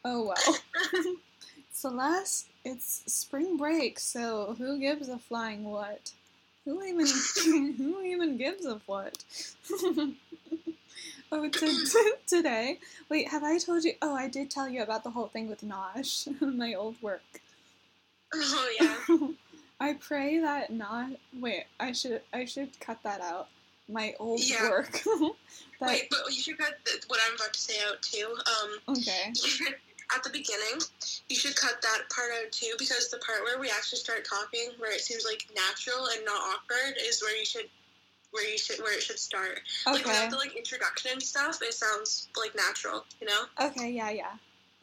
Oh 0.04 0.26
well. 0.26 0.56
last. 1.84 2.46
It's 2.64 3.02
spring 3.06 3.56
break, 3.56 3.98
so 3.98 4.54
who 4.58 4.78
gives 4.78 5.08
a 5.08 5.18
flying 5.18 5.64
what? 5.64 6.12
Who 6.64 6.82
even 6.84 7.06
who 7.76 8.02
even 8.02 8.36
gives 8.36 8.66
a 8.66 8.80
what? 8.86 9.24
oh, 11.32 11.48
to, 11.48 12.14
today. 12.26 12.78
Wait, 13.08 13.28
have 13.28 13.42
I 13.42 13.58
told 13.58 13.84
you? 13.84 13.94
Oh, 14.02 14.14
I 14.14 14.28
did 14.28 14.50
tell 14.50 14.68
you 14.68 14.82
about 14.82 15.04
the 15.04 15.10
whole 15.10 15.28
thing 15.28 15.48
with 15.48 15.62
Nosh, 15.62 16.28
my 16.40 16.74
old 16.74 17.00
work. 17.00 17.22
Oh 18.34 18.70
yeah. 19.10 19.28
I 19.80 19.94
pray 19.94 20.38
that 20.40 20.70
not. 20.72 21.10
Wait, 21.38 21.64
I 21.78 21.92
should 21.92 22.22
I 22.32 22.44
should 22.44 22.78
cut 22.80 23.02
that 23.02 23.20
out. 23.20 23.48
My 23.88 24.14
old 24.20 24.40
Yeah. 24.42 24.68
work. 24.70 24.92
that 25.80 25.88
Wait, 25.88 26.06
but 26.10 26.20
you 26.28 26.40
should 26.42 26.58
cut 26.58 26.74
the, 26.84 26.92
what 27.08 27.18
I'm 27.28 27.34
about 27.34 27.52
to 27.54 27.60
say 27.60 27.74
out 27.88 28.00
too. 28.02 28.26
Um, 28.46 28.96
okay. 28.96 29.32
at 30.14 30.22
the 30.22 30.30
beginning, 30.30 30.80
you 31.28 31.36
should 31.36 31.56
cut 31.56 31.82
that 31.82 32.02
part 32.14 32.30
out 32.40 32.52
too 32.52 32.72
because 32.78 33.08
the 33.10 33.18
part 33.18 33.42
where 33.42 33.58
we 33.58 33.68
actually 33.68 33.98
start 33.98 34.24
talking, 34.28 34.70
where 34.78 34.92
it 34.92 35.00
seems 35.00 35.24
like 35.24 35.46
natural 35.54 36.06
and 36.14 36.24
not 36.24 36.40
awkward, 36.40 36.96
is 37.04 37.22
where 37.22 37.36
you 37.36 37.44
should. 37.44 37.68
Where 38.32 38.48
you 38.48 38.58
should, 38.58 38.78
where 38.78 38.96
it 38.96 39.02
should 39.02 39.18
start. 39.18 39.58
Like 39.86 40.02
Okay. 40.02 40.04
without 40.08 40.30
the 40.30 40.36
like 40.36 40.54
introduction 40.56 41.10
and 41.14 41.20
stuff, 41.20 41.60
it 41.62 41.74
sounds 41.74 42.28
like 42.36 42.54
natural, 42.54 43.04
you 43.20 43.26
know. 43.26 43.42
Okay. 43.60 43.90
Yeah. 43.90 44.10
Yeah. 44.10 44.30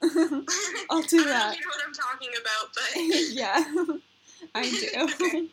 I'll 0.90 1.02
do 1.02 1.20
I 1.20 1.24
don't 1.24 1.26
know 1.26 1.26
that. 1.26 1.56
you 1.58 1.62
know 1.62 1.68
what 1.70 1.84
I'm 1.86 1.94
talking 1.94 2.30
about, 2.42 2.74
but 2.74 2.92
yeah, 3.32 3.64
I 4.56 4.70
do. 4.70 5.24
Okay. 5.26 5.48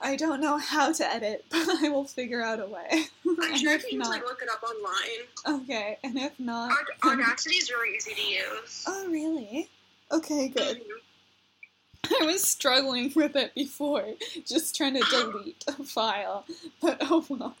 I 0.00 0.16
don't 0.16 0.40
know 0.42 0.58
how 0.58 0.92
to 0.92 1.14
edit, 1.14 1.46
but 1.50 1.66
I 1.82 1.88
will 1.88 2.04
figure 2.04 2.42
out 2.42 2.60
a 2.60 2.66
way. 2.66 3.04
I'm 3.26 3.56
sure 3.56 3.72
if 3.72 3.90
you 3.90 3.96
not, 3.98 4.08
like 4.10 4.24
look 4.24 4.42
it 4.42 4.50
up 4.50 4.62
online. 4.62 5.60
okay. 5.62 5.98
And 6.04 6.18
if 6.18 6.38
not, 6.38 6.72
Aud- 7.02 7.12
Audacity 7.12 7.54
is 7.56 7.70
really 7.70 7.96
easy 7.96 8.12
to 8.12 8.20
use. 8.22 8.84
oh 8.86 9.08
really? 9.08 9.70
Okay, 10.12 10.48
good. 10.48 10.82
Mhm. 10.82 12.20
I 12.20 12.26
was 12.26 12.46
struggling 12.46 13.12
with 13.16 13.34
it 13.34 13.54
before, 13.54 14.04
just 14.44 14.76
trying 14.76 14.92
to 14.94 15.00
delete 15.10 15.64
a 15.68 15.72
file, 15.84 16.44
but 16.82 16.98
oh 17.02 17.24
well. 17.30 17.56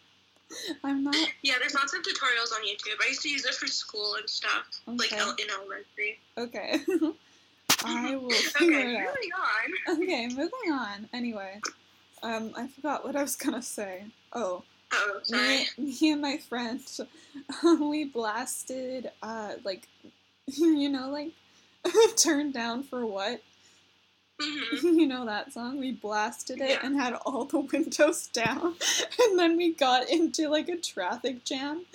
I'm 0.84 1.04
not 1.04 1.16
Yeah, 1.42 1.54
there's 1.60 1.74
lots 1.74 1.92
of 1.94 2.02
tutorials 2.02 2.52
on 2.52 2.62
YouTube. 2.66 2.96
I 3.04 3.08
used 3.08 3.22
to 3.22 3.28
use 3.30 3.44
it 3.44 3.54
for 3.54 3.66
school 3.66 4.14
and 4.18 4.28
stuff, 4.28 4.66
like 4.86 5.12
okay. 5.12 5.18
el- 5.20 5.30
in 5.36 5.50
elementary. 5.50 6.18
Okay. 6.38 6.80
I 7.84 8.16
will 8.16 8.30
figure 8.30 8.76
Okay, 8.78 8.94
it 8.94 8.96
out. 8.96 9.14
moving 9.14 9.32
on. 9.96 10.02
Okay, 10.02 10.28
moving 10.28 10.72
on. 10.72 11.08
Anyway, 11.12 11.60
um, 12.22 12.52
I 12.56 12.66
forgot 12.68 13.04
what 13.04 13.16
I 13.16 13.22
was 13.22 13.36
gonna 13.36 13.62
say. 13.62 14.04
Oh, 14.32 14.62
Oh, 14.92 15.18
sorry. 15.24 15.66
me, 15.76 15.94
me 16.00 16.10
and 16.12 16.22
my 16.22 16.38
friend, 16.38 16.80
we 17.80 18.04
blasted, 18.04 19.10
uh, 19.22 19.54
like, 19.64 19.88
you 20.46 20.88
know, 20.88 21.10
like, 21.10 21.32
turned 22.16 22.54
down 22.54 22.84
for 22.84 23.04
what? 23.04 23.42
Hmm 24.40 24.86
you 24.98 25.06
know 25.06 25.24
that 25.26 25.52
song? 25.52 25.78
We 25.78 25.92
blasted 25.92 26.60
it 26.60 26.70
Yeah. 26.70 26.80
and 26.82 26.96
had 26.96 27.14
all 27.26 27.44
the 27.44 27.60
windows 27.72 28.26
down, 28.28 28.74
and 29.20 29.38
then 29.38 29.56
we 29.56 29.72
got 29.72 30.08
into 30.10 30.48
like 30.48 30.68
a 30.68 30.76
traffic 30.76 31.44
jam. 31.44 31.86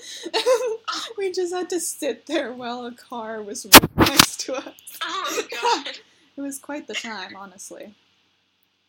we 1.17 1.31
just 1.31 1.53
had 1.53 1.69
to 1.72 1.79
sit 1.79 2.25
there 2.25 2.53
while 2.53 2.86
a 2.86 2.91
car 2.93 3.41
was 3.41 3.65
right 3.65 3.98
next 4.10 4.39
to 4.41 4.55
us. 4.55 5.00
Oh 5.03 5.41
god. 5.50 5.98
It 6.38 6.41
was 6.41 6.58
quite 6.60 6.88
the 6.88 6.93
time, 6.93 7.36
honestly. 7.36 7.93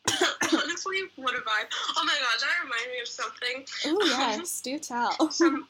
Honestly, 0.52 0.96
what 1.16 1.34
a 1.34 1.38
vibe. 1.38 1.66
Oh 1.96 2.04
my 2.04 2.12
god, 2.12 2.40
that 2.40 2.64
reminded 2.64 2.92
me 2.92 3.00
of 3.00 3.08
something. 3.08 3.64
Oh 3.86 4.04
yes, 4.06 4.60
do 4.60 4.78
tell. 4.78 5.30
Some, 5.30 5.68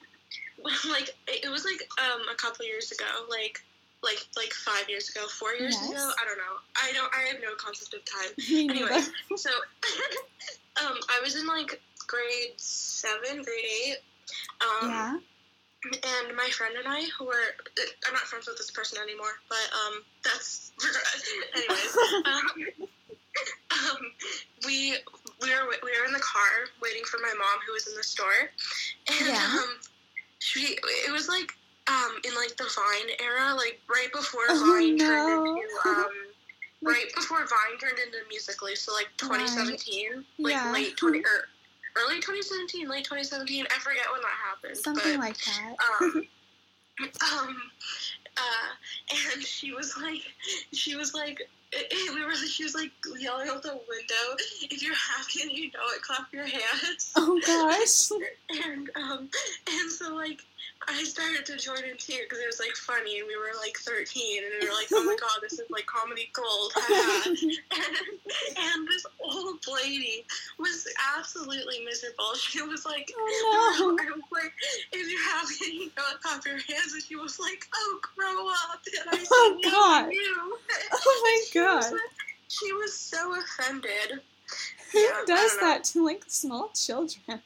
like, 0.89 1.11
it 1.27 1.51
was 1.51 1.65
like 1.65 1.87
um 1.99 2.23
a 2.31 2.35
couple 2.37 2.65
years 2.65 2.93
ago, 2.93 3.05
like 3.29 3.63
like 4.03 4.19
like 4.37 4.53
five 4.53 4.89
years 4.89 5.09
ago, 5.11 5.27
four 5.29 5.53
years 5.55 5.75
Yes. 5.81 5.91
ago. 5.91 6.11
I 6.21 6.25
don't 6.25 6.39
know. 6.39 6.57
I 6.83 6.93
don't. 6.93 7.11
I 7.15 7.29
have 7.33 7.41
no 7.43 7.55
concept 7.57 7.95
of 7.95 8.01
time. 8.05 8.33
Me 8.51 8.69
Anyway, 8.71 9.01
so 9.37 9.51
um, 10.85 10.97
I 11.09 11.21
was 11.23 11.37
in 11.37 11.47
like 11.47 11.81
grade 12.07 12.53
seven, 12.57 13.43
grade 13.43 13.65
eight. 13.87 13.97
Um, 14.63 14.89
Yeah. 14.91 15.19
And 15.83 16.37
my 16.37 16.47
friend 16.51 16.75
and 16.77 16.87
I 16.87 17.05
who 17.19 17.25
were 17.25 17.57
I'm 18.07 18.13
not 18.13 18.23
friends 18.25 18.47
with 18.47 18.59
this 18.59 18.71
person 18.71 18.99
anymore, 19.03 19.33
but 19.49 19.65
um, 19.73 20.03
that's 20.23 20.73
anyways. 21.57 21.97
Um, 22.27 22.45
um, 23.71 23.97
we 24.67 24.97
we 25.41 25.49
were 25.49 25.71
we 25.83 25.91
were 25.99 26.07
in 26.07 26.13
the 26.13 26.21
car 26.21 26.69
waiting 26.83 27.03
for 27.05 27.17
my 27.23 27.33
mom 27.33 27.59
who 27.67 27.73
was 27.73 27.87
in 27.87 27.95
the 27.97 28.03
store, 28.03 28.51
and 29.09 29.27
Yeah. 29.29 29.43
um, 29.59 29.79
she 30.39 30.77
it 31.07 31.13
was 31.13 31.29
like 31.29 31.55
um 31.89 32.13
in 32.25 32.35
like 32.35 32.57
the 32.57 32.65
Vine 32.65 33.17
era, 33.23 33.55
like 33.55 33.81
right 33.89 34.09
before 34.13 34.43
Oh, 34.49 34.77
Vine 34.79 34.97
no. 34.97 35.05
turned 35.05 35.49
into 35.59 35.89
um. 35.89 36.07
Right 36.83 37.13
before 37.15 37.41
Vine 37.41 37.79
turned 37.79 37.99
into 37.99 38.17
Musical.ly, 38.31 38.73
so 38.73 38.95
like 38.95 39.09
2017, 39.19 40.25
like 40.39 40.55
Yeah. 40.55 40.73
late 40.73 40.97
20 40.97 41.19
or 41.19 41.49
early 41.95 42.15
2017, 42.21 42.89
late 42.89 43.05
2017. 43.05 43.67
I 43.67 43.79
forget 43.81 44.07
when 44.11 44.23
that 44.23 44.31
happened. 44.49 44.79
Something 44.79 45.19
but, 45.21 45.27
like 45.29 45.37
that. 45.45 45.75
um, 46.01 46.27
um, 47.39 47.63
uh, 48.39 49.33
and 49.35 49.43
she 49.43 49.73
was 49.75 49.95
like, 50.01 50.23
she 50.73 50.97
was 50.97 51.13
like, 51.13 51.43
we 52.15 52.25
were, 52.25 52.35
she 52.35 52.65
was 52.65 52.75
like 52.75 52.93
yelling 53.19 53.51
out 53.51 53.63
the 53.63 53.69
window, 53.69 54.37
"If 54.71 54.83
you're 54.83 54.95
happy 54.95 55.43
and 55.43 55.53
you 55.53 55.67
know 55.73 55.81
it, 55.95 56.01
clap 56.01 56.33
your 56.33 56.47
hands." 56.47 57.13
oh 57.17 57.39
gosh. 57.47 58.19
And 58.65 58.91
um, 58.97 59.29
and 59.71 59.91
so 59.93 60.15
like. 60.15 60.41
I 60.89 61.05
started 61.05 61.45
to 61.47 61.57
join 61.57 61.85
in 61.85 61.97
too 61.99 62.17
because 62.25 62.39
it 62.39 62.47
was 62.47 62.59
like 62.59 62.75
funny 62.75 63.19
and 63.21 63.29
we 63.29 63.37
were 63.37 63.53
like 63.61 63.77
13 63.79 64.43
and 64.43 64.53
we 64.61 64.67
were 64.67 64.75
like, 64.75 64.89
oh 64.93 65.05
my 65.05 65.17
god, 65.21 65.39
this 65.43 65.53
is 65.55 65.69
like 65.71 65.87
comedy 65.87 66.31
gold. 66.33 66.73
and, 67.27 67.37
and 68.59 68.89
this 68.89 69.05
old 69.23 69.61
lady 69.83 70.25
was 70.59 70.89
absolutely 71.19 71.85
miserable. 71.85 72.35
She 72.35 72.63
was 72.63 72.85
like, 72.87 73.13
oh 73.17 73.77
no. 73.79 73.99
I 74.05 74.11
was 74.11 74.23
like, 74.33 74.53
if 74.93 75.09
you 75.11 75.19
have 75.19 75.41
happy, 75.41 75.77
you 75.77 75.91
know, 75.97 76.03
clap 76.23 76.45
your 76.45 76.55
hands. 76.55 76.93
And 76.95 77.03
she 77.03 77.17
was 77.17 77.39
like, 77.39 77.67
oh, 77.75 78.01
grow 78.17 78.49
up. 78.49 78.81
And 78.87 79.09
I 79.11 79.17
oh, 79.17 79.19
said, 79.19 79.29
Oh, 79.31 79.59
"No, 79.63 79.71
God. 79.71 80.13
you." 80.13 80.59
Oh 80.93 81.21
my 81.23 81.45
She 81.51 81.61
was 81.61 81.85
god. 81.85 81.93
like- 81.93 82.01
She 82.49 82.73
was 82.73 82.95
so 82.99 83.35
offended. 83.39 84.21
Who 84.93 84.99
Yeah, 84.99 85.23
does 85.27 85.57
that 85.61 85.85
to 85.85 86.05
like 86.05 86.25
small 86.27 86.71
children? 86.75 87.41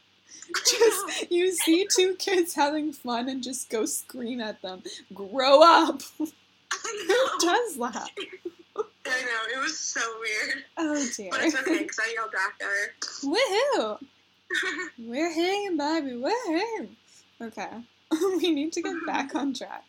Just 0.66 1.30
you 1.30 1.52
see 1.52 1.86
two 1.94 2.14
kids 2.18 2.54
having 2.54 2.92
fun 2.92 3.28
and 3.28 3.42
just 3.42 3.70
go 3.70 3.84
scream 3.86 4.40
at 4.40 4.60
them. 4.62 4.82
Grow 5.12 5.62
up. 5.62 6.02
Who 6.18 6.26
I 6.72 7.04
know. 7.08 7.48
does 7.48 7.76
that? 7.76 8.08
I 8.76 9.20
know. 9.20 9.54
It 9.54 9.62
was 9.62 9.78
so 9.78 10.00
weird. 10.20 10.64
Oh 10.76 11.08
dear. 11.16 11.28
But 11.30 11.44
it's 11.44 11.54
okay 11.56 11.78
because 11.82 11.98
I 12.00 12.12
yelled 12.14 12.32
back 12.32 12.54
at 12.60 12.66
her. 12.66 12.94
Woohoo! 13.22 13.98
We're 14.98 15.32
hanging, 15.32 15.76
baby. 15.76 16.12
Woohoo! 16.12 16.88
Okay. 17.40 17.68
we 18.36 18.52
need 18.52 18.72
to 18.72 18.82
get 18.82 18.94
back 19.06 19.34
on 19.34 19.54
track. 19.54 19.84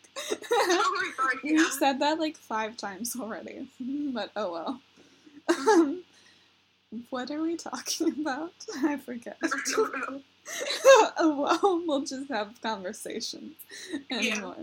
oh 0.50 0.94
my 0.94 1.10
god, 1.24 1.40
yeah. 1.44 1.52
We've 1.52 1.72
said 1.72 2.00
that 2.00 2.18
like 2.18 2.36
five 2.36 2.76
times 2.76 3.16
already, 3.18 3.68
but 3.80 4.30
oh 4.36 4.52
well. 4.52 4.80
Um, 5.48 6.02
what 7.10 7.30
are 7.30 7.40
we 7.40 7.56
talking 7.56 8.08
about? 8.20 8.52
I 8.84 8.96
forget. 8.96 9.38
I 10.48 10.62
don't 10.82 10.96
know. 10.96 11.10
oh 11.18 11.40
well, 11.62 11.82
we'll 11.86 12.04
just 12.04 12.28
have 12.30 12.60
conversations 12.62 13.54
Yeah. 14.10 14.18
anymore. 14.18 14.56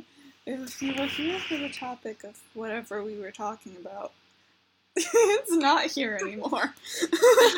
If 0.45 0.81
you 0.81 0.93
were 0.97 1.05
here 1.05 1.39
for 1.39 1.57
the 1.57 1.69
topic 1.69 2.23
of 2.23 2.37
whatever 2.53 3.01
we 3.03 3.17
were 3.17 3.31
talking 3.31 3.75
about, 3.79 4.11
it's 4.95 5.51
not 5.51 5.85
here 5.85 6.17
anymore. 6.21 6.73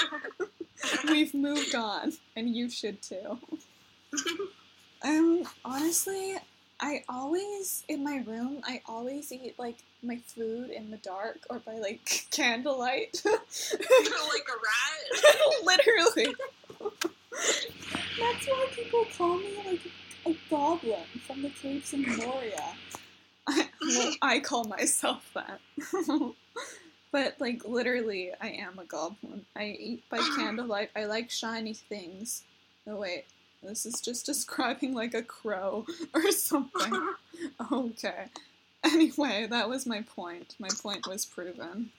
We've 1.07 1.33
moved 1.33 1.73
on, 1.75 2.13
and 2.35 2.55
you 2.55 2.69
should 2.69 3.01
too. 3.01 3.39
Um, 5.03 5.43
honestly, 5.63 6.35
I 6.79 7.03
always 7.07 7.83
in 7.87 8.03
my 8.03 8.23
room. 8.25 8.61
I 8.65 8.81
always 8.87 9.31
eat 9.31 9.53
like 9.59 9.75
my 10.01 10.17
food 10.25 10.71
in 10.71 10.89
the 10.89 10.97
dark 10.97 11.37
or 11.47 11.59
by 11.59 11.73
like 11.73 12.25
candlelight. 12.31 13.21
like 13.23 14.47
a 14.49 14.57
rat. 14.63 15.55
Literally. 15.63 16.35
That's 18.19 18.47
why 18.47 18.67
people 18.73 19.05
call 19.17 19.37
me 19.37 19.57
like 19.65 19.81
a 20.25 20.35
goblin 20.49 21.03
from 21.25 21.41
the 21.41 21.49
caves 21.49 21.93
in 21.93 22.03
Moria. 22.17 22.73
I, 23.47 23.67
well, 23.81 24.13
I 24.21 24.39
call 24.39 24.63
myself 24.65 25.29
that. 25.33 25.59
but 27.11 27.35
like 27.39 27.65
literally, 27.65 28.31
I 28.41 28.49
am 28.49 28.79
a 28.79 28.85
goblin. 28.85 29.45
I 29.55 29.75
eat 29.79 30.03
by 30.09 30.17
candlelight. 30.35 30.89
I 30.95 31.05
like 31.05 31.29
shiny 31.29 31.73
things. 31.73 32.43
Oh 32.87 32.95
wait, 32.97 33.25
this 33.61 33.85
is 33.85 34.01
just 34.01 34.25
describing 34.25 34.93
like 34.93 35.13
a 35.13 35.23
crow 35.23 35.85
or 36.13 36.31
something. 36.31 37.09
Okay. 37.71 38.25
Anyway, 38.83 39.47
that 39.49 39.67
was 39.67 39.85
my 39.85 40.01
point. 40.01 40.55
My 40.59 40.69
point 40.81 41.07
was 41.07 41.25
proven. 41.25 41.89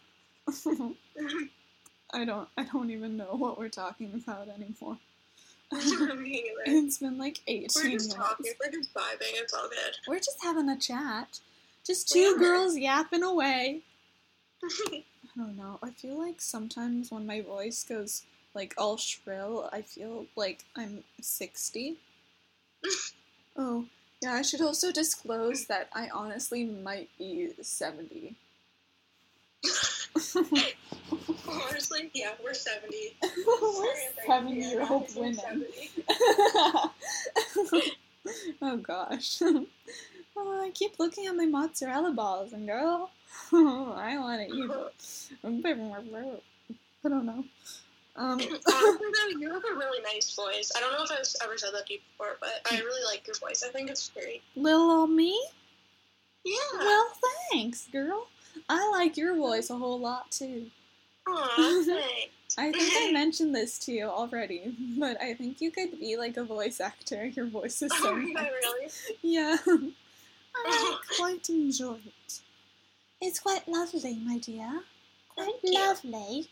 I 2.13 2.25
don't 2.25 2.49
I 2.57 2.65
don't 2.65 2.91
even 2.91 3.17
know 3.17 3.35
what 3.37 3.59
we're 3.59 3.69
talking 3.69 4.13
about 4.15 4.49
anymore. 4.49 4.99
It's 6.69 6.99
been 6.99 7.19
like 7.19 7.41
18 7.47 7.69
We're 7.75 7.83
minutes. 7.85 8.07
just 8.07 8.17
talking. 8.17 8.53
We're 8.61 8.73
just 8.73 8.95
vibing. 8.95 9.35
It's 9.35 9.53
all 9.53 9.69
good. 9.69 9.97
We're 10.07 10.19
just 10.19 10.43
having 10.43 10.69
a 10.69 10.79
chat. 10.79 11.41
Just 11.85 12.09
two 12.09 12.35
are. 12.37 12.39
girls 12.39 12.77
yapping 12.77 13.23
away. 13.23 13.81
I 14.65 15.03
don't 15.37 15.57
know. 15.57 15.79
I 15.83 15.91
feel 15.91 16.19
like 16.19 16.41
sometimes 16.41 17.11
when 17.11 17.27
my 17.27 17.41
voice 17.41 17.85
goes 17.85 18.23
like 18.55 18.75
all 18.79 18.97
shrill, 18.97 19.69
I 19.73 19.83
feel 19.83 20.27
like 20.35 20.65
I'm 20.77 21.05
60. 21.21 21.97
oh, 23.57 23.85
yeah, 24.23 24.33
I 24.33 24.43
should 24.43 24.63
also 24.63 24.91
disclose 24.91 25.67
that 25.67 25.89
I 25.95 26.09
honestly 26.13 26.65
might 26.65 27.11
be 27.19 27.51
70. 27.61 28.35
Honestly, 31.49 32.11
yeah, 32.15 32.33
we're 32.43 32.55
70. 32.55 33.17
We're 33.23 33.73
Sorry 33.73 33.89
if 33.89 34.19
I- 34.23 34.27
seven 34.27 34.49
yeah, 34.57 34.71
year 34.71 34.83
I'm 34.83 34.93
old 34.93 35.15
women. 35.17 35.65
oh 38.63 38.77
gosh. 38.79 39.41
Oh, 40.39 40.61
I 40.63 40.69
keep 40.69 40.99
looking 40.99 41.27
at 41.29 41.35
my 41.35 41.47
mozzarella 41.47 42.13
balls 42.13 42.53
and 42.53 42.67
girl, 42.67 43.09
I 43.55 44.19
want 44.19 44.47
to 44.47 44.55
eat 44.55 44.69
them. 44.69 45.63
I 45.65 47.09
don't 47.09 47.25
know. 47.25 47.43
Um, 48.17 48.33
Honestly, 48.33 48.59
though, 48.67 49.39
you 49.41 49.51
have 49.51 49.65
a 49.65 49.75
really 49.75 50.03
nice 50.03 50.35
voice. 50.37 50.71
I 50.77 50.81
don't 50.81 50.93
know 50.93 51.05
if 51.05 51.11
I've 51.11 51.25
ever 51.43 51.57
said 51.57 51.71
that 51.73 51.87
to 51.87 51.93
you 51.95 52.01
before, 52.13 52.37
but 52.39 52.51
I 52.71 52.81
really 52.81 53.03
like 53.11 53.27
your 53.27 53.37
voice. 53.37 53.65
I 53.67 53.71
think 53.73 53.89
it's 53.89 54.11
great. 54.11 54.43
little 54.57 54.91
old 54.91 55.09
me? 55.11 55.43
Yeah. 56.45 56.55
Well, 56.81 57.07
thanks, 57.51 57.87
girl. 57.91 58.27
I 58.69 58.91
like 58.91 59.17
your 59.17 59.35
voice 59.37 59.71
a 59.71 59.79
whole 59.79 59.99
lot 59.99 60.31
too. 60.31 60.67
I 62.59 62.73
think 62.73 62.93
I 62.97 63.11
mentioned 63.13 63.55
this 63.55 63.79
to 63.81 63.93
you 63.93 64.05
already, 64.07 64.75
but 64.99 65.21
I 65.21 65.35
think 65.35 65.61
you 65.61 65.71
could 65.71 65.99
be 65.99 66.17
like 66.17 66.37
a 66.37 66.45
voice 66.45 66.81
actor. 66.81 67.27
Your 67.27 67.47
voice 67.47 67.83
is 67.83 67.93
so 67.99 68.15
Oh, 68.15 68.17
yeah, 68.17 68.33
nice. 68.35 68.53
really? 68.53 68.91
Yeah. 69.23 69.57
I 70.57 70.97
quite 71.19 71.49
enjoy 71.51 71.97
it. 72.07 72.41
It's 73.21 73.41
quite 73.41 73.67
lovely, 73.69 74.15
my 74.25 74.39
dear. 74.39 74.81
Quite 75.35 75.47
Thank 75.47 75.61
you. 75.65 75.73
lovely. 75.75 76.49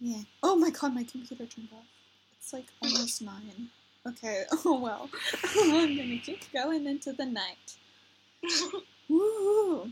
Yeah. 0.00 0.22
Oh 0.42 0.56
my 0.56 0.70
god, 0.70 0.94
my 0.94 1.04
computer 1.04 1.46
turned 1.46 1.68
off. 1.72 1.84
It's 2.38 2.52
like 2.52 2.66
almost 2.82 3.20
nine. 3.22 3.68
Okay, 4.06 4.44
oh 4.64 4.78
well. 4.80 5.10
I'm 5.56 5.96
gonna 5.96 6.18
keep 6.18 6.50
going 6.52 6.86
into 6.86 7.12
the 7.12 7.26
night. 7.26 7.76
Woo! 9.08 9.90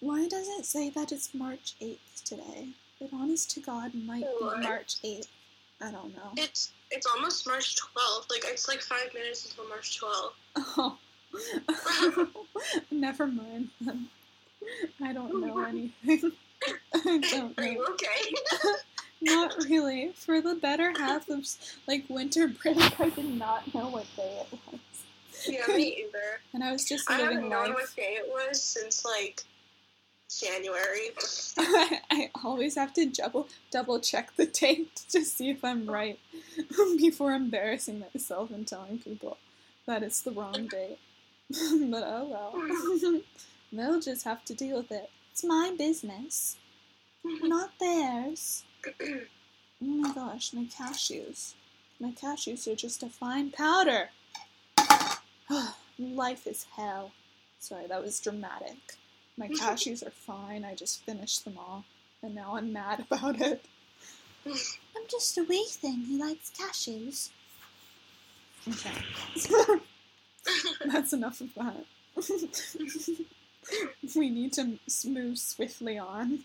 Why 0.00 0.26
does 0.28 0.48
it 0.58 0.64
say 0.64 0.90
that 0.90 1.12
it's 1.12 1.34
March 1.34 1.74
8th 1.80 2.22
today? 2.24 2.68
It 3.00 3.10
honest 3.12 3.50
to 3.52 3.60
God 3.60 3.92
might 3.94 4.24
What? 4.38 4.56
be 4.60 4.62
March 4.66 4.96
8th. 5.04 5.28
I 5.82 5.90
don't 5.90 6.16
know. 6.16 6.30
It's 6.36 6.72
it's 6.90 7.06
almost 7.06 7.46
March 7.46 7.76
12th. 7.76 8.30
Like, 8.30 8.44
it's 8.46 8.68
like 8.68 8.80
five 8.80 9.12
minutes 9.12 9.44
until 9.50 9.68
March 9.68 10.00
12th. 10.00 10.96
Oh. 12.18 12.28
Never 12.90 13.26
mind. 13.26 13.68
I 15.02 15.12
don't 15.12 15.40
know 15.40 15.58
anything. 15.64 16.32
I 16.94 17.18
don't 17.18 17.58
Are 17.58 17.64
know. 17.64 17.70
you 17.70 17.86
okay? 17.90 18.70
Not 19.20 19.54
really. 19.68 20.12
For 20.14 20.40
the 20.40 20.54
better 20.54 20.92
half 20.98 21.28
of 21.28 21.46
like 21.86 22.04
winter 22.08 22.48
break, 22.48 22.98
I 23.00 23.10
did 23.10 23.34
not 23.34 23.74
know 23.74 23.88
what 23.90 24.06
day 24.16 24.42
it 24.50 24.58
was, 24.70 24.80
yeah, 25.46 25.76
me 25.76 26.06
either. 26.06 26.40
and 26.54 26.64
I 26.64 26.72
was 26.72 26.84
just 26.86 27.10
I 27.10 27.18
living 27.18 27.34
haven't 27.34 27.50
known 27.50 27.66
life. 27.66 27.74
what 27.74 27.96
day 27.96 28.16
it 28.18 28.28
was 28.28 28.62
since, 28.62 29.04
like, 29.04 29.42
January. 30.28 31.10
I, 31.58 32.00
I 32.10 32.30
always 32.44 32.74
have 32.74 32.92
to 32.94 33.06
double 33.06 33.48
double 33.70 34.00
check 34.00 34.34
the 34.36 34.46
date 34.46 35.04
to 35.10 35.24
see 35.24 35.50
if 35.50 35.64
I'm 35.64 35.86
right 35.88 36.18
before 36.98 37.32
embarrassing 37.32 38.00
myself 38.00 38.50
and 38.50 38.66
telling 38.66 38.98
people 38.98 39.38
that 39.86 40.02
it's 40.02 40.22
the 40.22 40.32
wrong 40.32 40.68
date. 40.68 40.98
but 41.48 42.02
oh 42.04 42.28
well. 42.30 43.22
They'll 43.72 44.00
just 44.00 44.24
have 44.24 44.44
to 44.46 44.54
deal 44.54 44.78
with 44.78 44.92
it. 44.92 45.10
It's 45.32 45.44
my 45.44 45.74
business, 45.76 46.56
not 47.24 47.72
theirs. 47.80 48.64
Oh 49.82 49.84
my 49.84 50.14
gosh, 50.14 50.54
my 50.54 50.64
cashews. 50.64 51.52
My 52.00 52.10
cashews 52.10 52.66
are 52.66 52.74
just 52.74 53.02
a 53.02 53.10
fine 53.10 53.50
powder. 53.50 54.08
Life 55.98 56.46
is 56.46 56.66
hell. 56.76 57.12
Sorry, 57.58 57.86
that 57.86 58.02
was 58.02 58.18
dramatic. 58.18 58.96
My 59.38 59.48
cashews 59.48 60.06
are 60.06 60.10
fine. 60.10 60.64
I 60.64 60.74
just 60.74 61.04
finished 61.04 61.44
them 61.44 61.58
all, 61.58 61.84
and 62.22 62.34
now 62.34 62.56
I'm 62.56 62.72
mad 62.72 63.04
about 63.10 63.40
it. 63.40 63.64
I'm 64.46 65.06
just 65.08 65.38
a 65.38 65.44
wee 65.44 65.66
thing 65.68 66.04
who 66.08 66.18
likes 66.18 66.50
cashews. 66.50 67.30
Okay. 68.68 68.90
That's 70.86 71.12
enough 71.12 71.40
of 71.40 71.54
that. 71.54 71.84
we 74.16 74.30
need 74.30 74.52
to 74.54 74.78
move 75.06 75.38
swiftly 75.38 75.98
on 75.98 76.44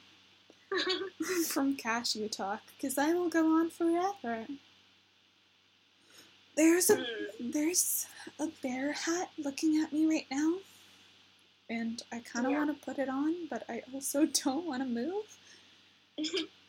from 1.48 1.76
cashew 1.76 2.30
talk 2.30 2.62
because 2.76 2.98
I 2.98 3.14
will 3.14 3.30
go 3.30 3.60
on 3.60 3.70
forever. 3.70 4.46
There's 6.56 6.90
a 6.90 6.98
hmm. 6.98 7.52
there's 7.52 8.08
a 8.40 8.48
bear 8.62 8.94
hat 8.94 9.30
looking 9.38 9.82
at 9.82 9.94
me 9.94 10.06
right 10.06 10.28
now, 10.30 10.56
and 11.72 12.04
I 12.12 12.20
kind 12.20 12.46
of 12.46 12.52
Yeah. 12.52 12.58
want 12.60 12.78
to 12.80 12.86
put 12.86 13.00
it 13.00 13.08
on, 13.10 13.48
but 13.50 13.64
I 13.70 13.82
also 13.94 14.26
don't 14.44 14.66
want 14.66 14.82
to 14.84 14.88
move. 14.88 15.26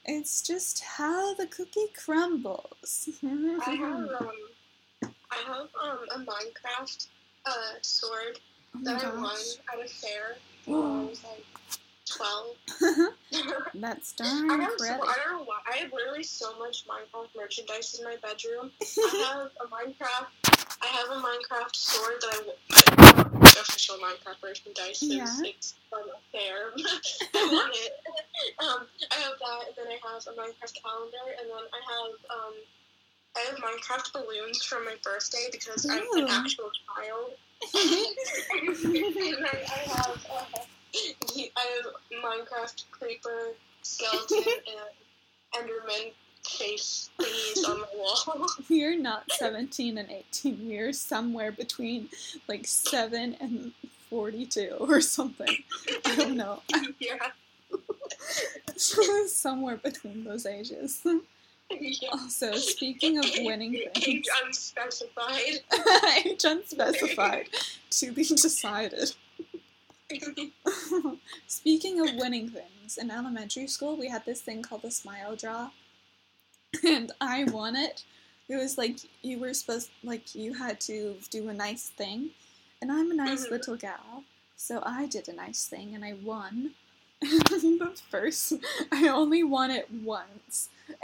It's 0.05 0.41
just 0.43 0.83
how 0.85 1.35
the 1.35 1.47
cookie 1.47 1.89
crumbles. 2.05 3.09
I 3.23 3.71
have 3.75 3.99
um, 3.99 4.09
I 5.31 5.37
have 5.47 5.69
um 5.83 5.99
a 6.15 6.19
Minecraft 6.31 7.07
uh 7.47 7.73
sword 7.83 8.39
oh 8.77 8.81
that 8.85 9.05
I 9.05 9.15
won 9.15 9.37
at 9.73 9.85
a 9.85 9.89
fair 9.89 10.37
when 10.67 10.79
I 10.81 11.05
was 11.05 11.23
like 11.25 11.45
twelve. 12.07 12.57
That's 13.75 14.13
darn 14.13 14.51
I 14.51 14.57
have 14.63 14.73
so. 14.79 14.85
I 14.87 15.17
don't 15.25 15.39
know 15.39 15.45
why. 15.45 15.59
I 15.73 15.77
have 15.79 15.93
literally 15.93 16.23
so 16.23 16.59
much 16.59 16.85
Minecraft 16.87 17.29
merchandise 17.37 17.99
in 17.99 18.05
my 18.05 18.17
bedroom. 18.23 18.71
I 18.81 19.25
have 19.35 19.51
a 19.61 19.67
Minecraft. 19.75 20.27
I 20.83 20.87
have 20.87 21.11
a 21.11 21.21
Minecraft 21.21 21.75
sword 21.75 22.15
that 22.23 22.41
I 22.41 23.21
I- 23.21 23.32
official 23.83 23.99
Minecraft 23.99 24.43
merchandise. 24.43 25.03
It's, 25.03 25.05
Yeah. 25.05 25.37
it's 25.43 25.75
from 25.91 26.09
a 26.09 26.37
fair. 26.37 26.73
I 27.35 27.53
want 27.53 27.75
it. 27.75 27.93
Um, 28.59 28.87
I 29.11 29.15
have 29.21 29.39
that, 29.39 29.69
and 29.69 29.77
then 29.77 29.87
I 29.87 30.13
have 30.13 30.27
a 30.27 30.31
Minecraft 30.33 30.83
calendar, 30.83 31.27
and 31.39 31.49
then 31.49 31.65
I 31.73 31.81
have 31.93 32.39
um, 32.39 32.55
I 33.37 33.41
have 33.41 33.57
Minecraft 33.59 34.13
balloons 34.13 34.65
from 34.65 34.85
my 34.85 34.97
birthday 35.03 35.49
because 35.53 35.87
I'm 35.89 36.03
Ooh. 36.03 36.25
an 36.25 36.29
actual 36.29 36.71
child. 36.87 37.33
and 37.75 39.15
then 39.15 39.47
I 39.47 39.79
have 39.87 40.27
uh, 40.31 40.45
I 40.95 41.67
have 41.77 41.93
Minecraft 42.25 42.85
creeper 42.91 43.53
skeleton 43.83 44.45
and 44.67 45.69
Enderman 45.69 46.13
face 46.47 47.11
thingies 47.19 47.69
on 47.69 47.81
the 47.81 47.87
wall. 47.97 48.47
We're 48.71 48.99
not 48.99 49.31
17 49.33 49.99
and 49.99 50.11
18. 50.11 50.69
We're 50.69 50.93
somewhere 50.93 51.53
between 51.53 52.09
like 52.49 52.67
7 52.67 53.37
and 53.41 53.73
42 54.11 54.77
or 54.81 55.01
something. 55.01 55.57
I 56.05 56.17
don't 56.17 56.37
know. 56.37 56.63
yeah, 56.99 57.31
somewhere 59.27 59.77
between 59.77 60.25
those 60.25 60.47
ages. 60.47 61.03
yeah. 61.71 62.09
Also, 62.13 62.53
speaking 62.55 63.19
of 63.19 63.25
winning 63.39 63.73
things, 63.95 64.09
Age 64.09 64.27
unspecified. 64.45 65.61
age 66.25 66.45
unspecified 66.45 67.49
to 67.91 68.13
be 68.13 68.25
decided. 68.25 69.15
Speaking 71.47 72.01
of 72.07 72.15
winning 72.17 72.51
things, 72.51 72.99
in 72.99 73.11
elementary 73.11 73.67
school 73.67 73.97
we 73.97 74.09
had 74.09 74.27
this 74.27 74.43
thing 74.43 74.63
called 74.63 74.83
the 74.83 74.91
smile 74.91 75.35
draw, 75.37 75.71
and 76.87 77.13
I 77.21 77.45
won 77.45 77.77
it. 77.77 78.05
It 78.49 78.57
was 78.57 78.77
like 78.77 78.99
you 79.23 79.39
were 79.39 79.55
supposed, 79.55 79.91
like 80.03 80.35
you 80.35 80.55
had 80.55 80.81
to 80.83 81.17
do 81.31 81.49
a 81.49 81.55
nice 81.55 81.89
thing, 81.89 82.31
and 82.81 82.91
I'm 82.91 83.11
a 83.11 83.15
nice 83.15 83.47
Mhm. 83.47 83.51
little 83.51 83.77
gal, 83.77 84.25
so 84.57 84.83
I 84.85 85.07
did 85.07 85.29
a 85.29 85.33
nice 85.33 85.67
thing 85.67 85.95
and 85.95 86.05
I 86.05 86.15
won. 86.15 86.75
but 87.79 87.99
first, 88.11 88.55
I 88.91 89.07
only 89.09 89.45
won 89.45 89.71
it 89.71 89.89
once. 89.91 90.71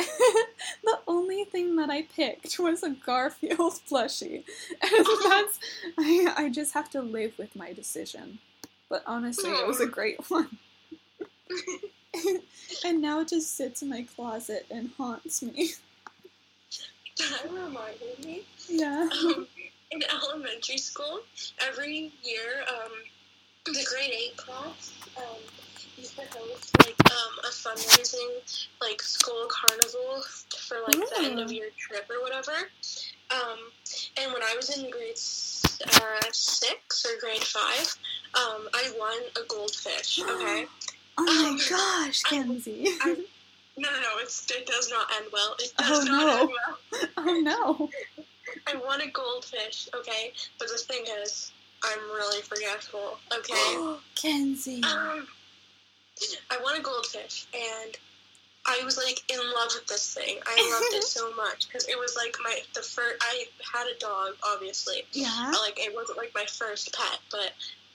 the 0.85 0.98
only 1.07 1.44
thing 1.44 1.76
that 1.76 1.90
I 1.90 2.02
picked 2.02 2.59
was 2.59 2.83
a 2.83 2.90
Garfield 2.90 3.81
plushie, 3.88 4.44
and 4.83 5.07
that's 5.24 5.61
I, 5.96 6.35
I 6.37 6.48
just 6.50 6.74
have 6.74 6.90
to 6.90 7.00
live 7.00 7.38
with 7.38 7.54
my 7.54 7.72
decision. 7.72 8.40
But 8.88 9.04
honestly, 9.07 9.50
it 9.50 9.66
was 9.66 9.81
a 9.81 9.87
great 9.87 10.28
one. 10.31 10.59
and 12.85 13.02
now 13.02 13.20
it 13.20 13.28
just 13.28 13.57
sits 13.57 13.83
in 13.83 13.88
my 13.88 14.02
closet 14.02 14.66
and 14.70 14.90
haunts 14.96 15.42
me. 15.42 15.70
That 17.18 17.50
reminded 17.50 18.24
me. 18.24 18.42
Yeah. 18.68 19.09
Um, 19.11 19.46
in 19.90 20.00
elementary 20.11 20.78
school, 20.78 21.20
every 21.66 22.12
year, 22.22 22.64
um, 22.68 22.92
the 23.64 23.87
grade 23.90 24.12
eight 24.12 24.37
class 24.37 24.92
um, 25.16 25.38
used 25.96 26.14
to 26.16 26.22
host 26.31 26.76
like 26.78 26.96
um, 27.11 27.38
a 27.44 27.48
fundraising 27.48 28.64
like 28.81 29.02
school 29.02 29.48
carnival 29.48 30.22
for 30.66 30.78
like 30.87 31.09
the 31.11 31.24
end 31.24 31.40
of 31.40 31.50
year 31.50 31.70
trip 31.76 32.09
or 32.09 32.22
whatever. 32.22 32.52
Um, 33.31 33.59
and 34.16 34.33
when 34.33 34.42
I 34.42 34.54
was 34.57 34.76
in 34.76 34.90
grade 34.90 35.18
uh, 35.94 36.28
six 36.33 37.04
or 37.07 37.20
grade 37.20 37.42
five, 37.42 37.96
um, 38.35 38.68
I 38.74 38.92
won 38.98 39.18
a 39.37 39.46
goldfish. 39.48 40.20
Okay. 40.22 40.66
Oh 41.18 41.24
my 41.52 41.59
gosh, 41.68 42.22
Kenzie. 42.22 42.87
I- 43.02 43.16
No, 43.81 43.88
no, 43.92 43.96
no. 44.00 44.09
It's, 44.18 44.50
it 44.50 44.66
does 44.66 44.90
not 44.90 45.07
end 45.16 45.26
well. 45.33 45.54
It 45.61 45.72
Oh, 45.78 46.02
not 46.04 46.26
no. 46.26 46.40
end 46.40 46.50
well. 46.50 47.09
oh 47.18 47.40
no. 47.40 47.90
I 48.66 48.74
won 48.85 49.00
a 49.02 49.07
goldfish, 49.07 49.88
okay? 49.94 50.33
But 50.59 50.66
the 50.66 50.78
thing 50.78 51.04
is, 51.22 51.52
I'm 51.85 52.00
really 52.11 52.42
forgetful, 52.42 53.18
okay? 53.33 53.52
Oh, 53.54 54.00
Kenzie. 54.16 54.83
um, 54.83 55.28
I 56.50 56.57
want 56.61 56.76
a 56.76 56.83
goldfish, 56.83 57.46
and 57.54 57.96
I 58.66 58.81
was 58.85 58.96
like 58.96 59.22
in 59.33 59.38
love 59.38 59.70
with 59.76 59.87
this 59.87 60.12
thing. 60.12 60.38
I 60.44 60.70
loved 60.72 60.94
it 60.96 61.04
so 61.18 61.33
much 61.37 61.68
because 61.68 61.87
it 61.87 61.96
was 61.96 62.16
like 62.16 62.37
my 62.42 62.59
the 62.74 62.83
first. 62.83 63.22
I 63.22 63.44
had 63.72 63.87
a 63.87 63.96
dog, 64.00 64.33
obviously. 64.44 65.04
Yeah. 65.12 65.50
But, 65.52 65.61
like 65.61 65.78
it 65.78 65.94
wasn't 65.94 66.18
like 66.18 66.33
my 66.35 66.46
first 66.46 66.92
pet, 66.92 67.20
but 67.31 67.52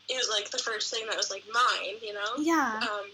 it 0.10 0.16
was 0.16 0.30
like 0.30 0.50
the 0.52 0.58
first 0.58 0.94
thing 0.94 1.06
that 1.08 1.18
was 1.18 1.32
like 1.32 1.44
mine, 1.54 1.96
you 2.02 2.14
know. 2.14 2.34
Yeah. 2.38 2.80
Um, 2.82 3.10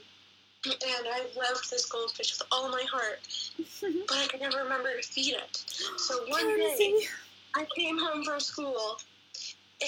and 0.65 1.07
I 1.07 1.21
loved 1.37 1.71
this 1.71 1.85
goldfish 1.85 2.37
with 2.37 2.47
all 2.51 2.69
my 2.69 2.83
heart, 2.91 3.19
but 4.07 4.17
I 4.17 4.27
could 4.27 4.41
never 4.41 4.57
remember 4.63 4.89
to 4.95 5.07
feed 5.07 5.35
it. 5.35 5.63
So 5.97 6.25
one 6.27 6.57
day. 6.57 7.07
I 7.55 7.65
came 7.75 7.97
home 7.97 8.23
from 8.23 8.39
school 8.39 8.97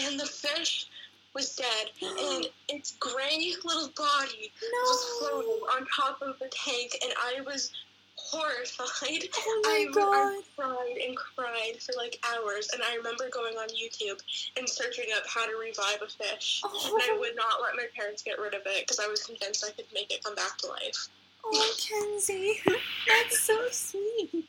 and 0.03 0.19
the 0.19 0.25
fish 0.25 0.87
was 1.33 1.55
dead 1.55 1.89
and 2.01 2.47
its 2.69 2.95
gray 2.99 3.53
little 3.63 3.91
body 3.95 4.51
was 4.61 5.19
floating 5.19 5.61
on 5.75 5.85
top 5.95 6.21
of 6.21 6.39
the 6.39 6.49
tank 6.49 6.97
and 7.03 7.13
I 7.17 7.41
was 7.41 7.71
horrified. 8.15 9.29
Oh 9.35 9.61
I, 9.67 9.85
my 9.85 9.91
god. 9.93 10.13
I 10.13 10.41
cried 10.55 10.97
and 11.07 11.15
cried 11.17 11.81
for 11.81 11.93
like 11.97 12.23
hours 12.35 12.69
and 12.73 12.81
I 12.83 12.95
remember 12.95 13.29
going 13.31 13.55
on 13.57 13.67
YouTube 13.69 14.19
and 14.57 14.67
searching 14.69 15.05
up 15.15 15.23
how 15.27 15.45
to 15.45 15.57
revive 15.57 16.01
a 16.01 16.07
fish. 16.09 16.61
Oh. 16.63 16.91
And 16.93 17.01
I 17.03 17.15
Oh, 17.15 17.19
would 17.19 17.35
not 17.35 17.61
let 17.61 17.75
my 17.75 17.85
parents 17.95 18.21
get 18.23 18.39
rid 18.39 18.53
of 18.53 18.61
it 18.65 18.85
because 18.87 18.99
I 18.99 19.07
was 19.07 19.23
convinced 19.23 19.65
I 19.67 19.71
could 19.71 19.85
make 19.93 20.11
it 20.11 20.23
come 20.23 20.35
back 20.35 20.57
to 20.59 20.67
life. 20.67 21.07
oh, 21.45 21.73
Kenzie. 21.79 22.59
That's 23.07 23.39
so 23.41 23.67
sweet. 23.71 24.29
Um, 24.33 24.45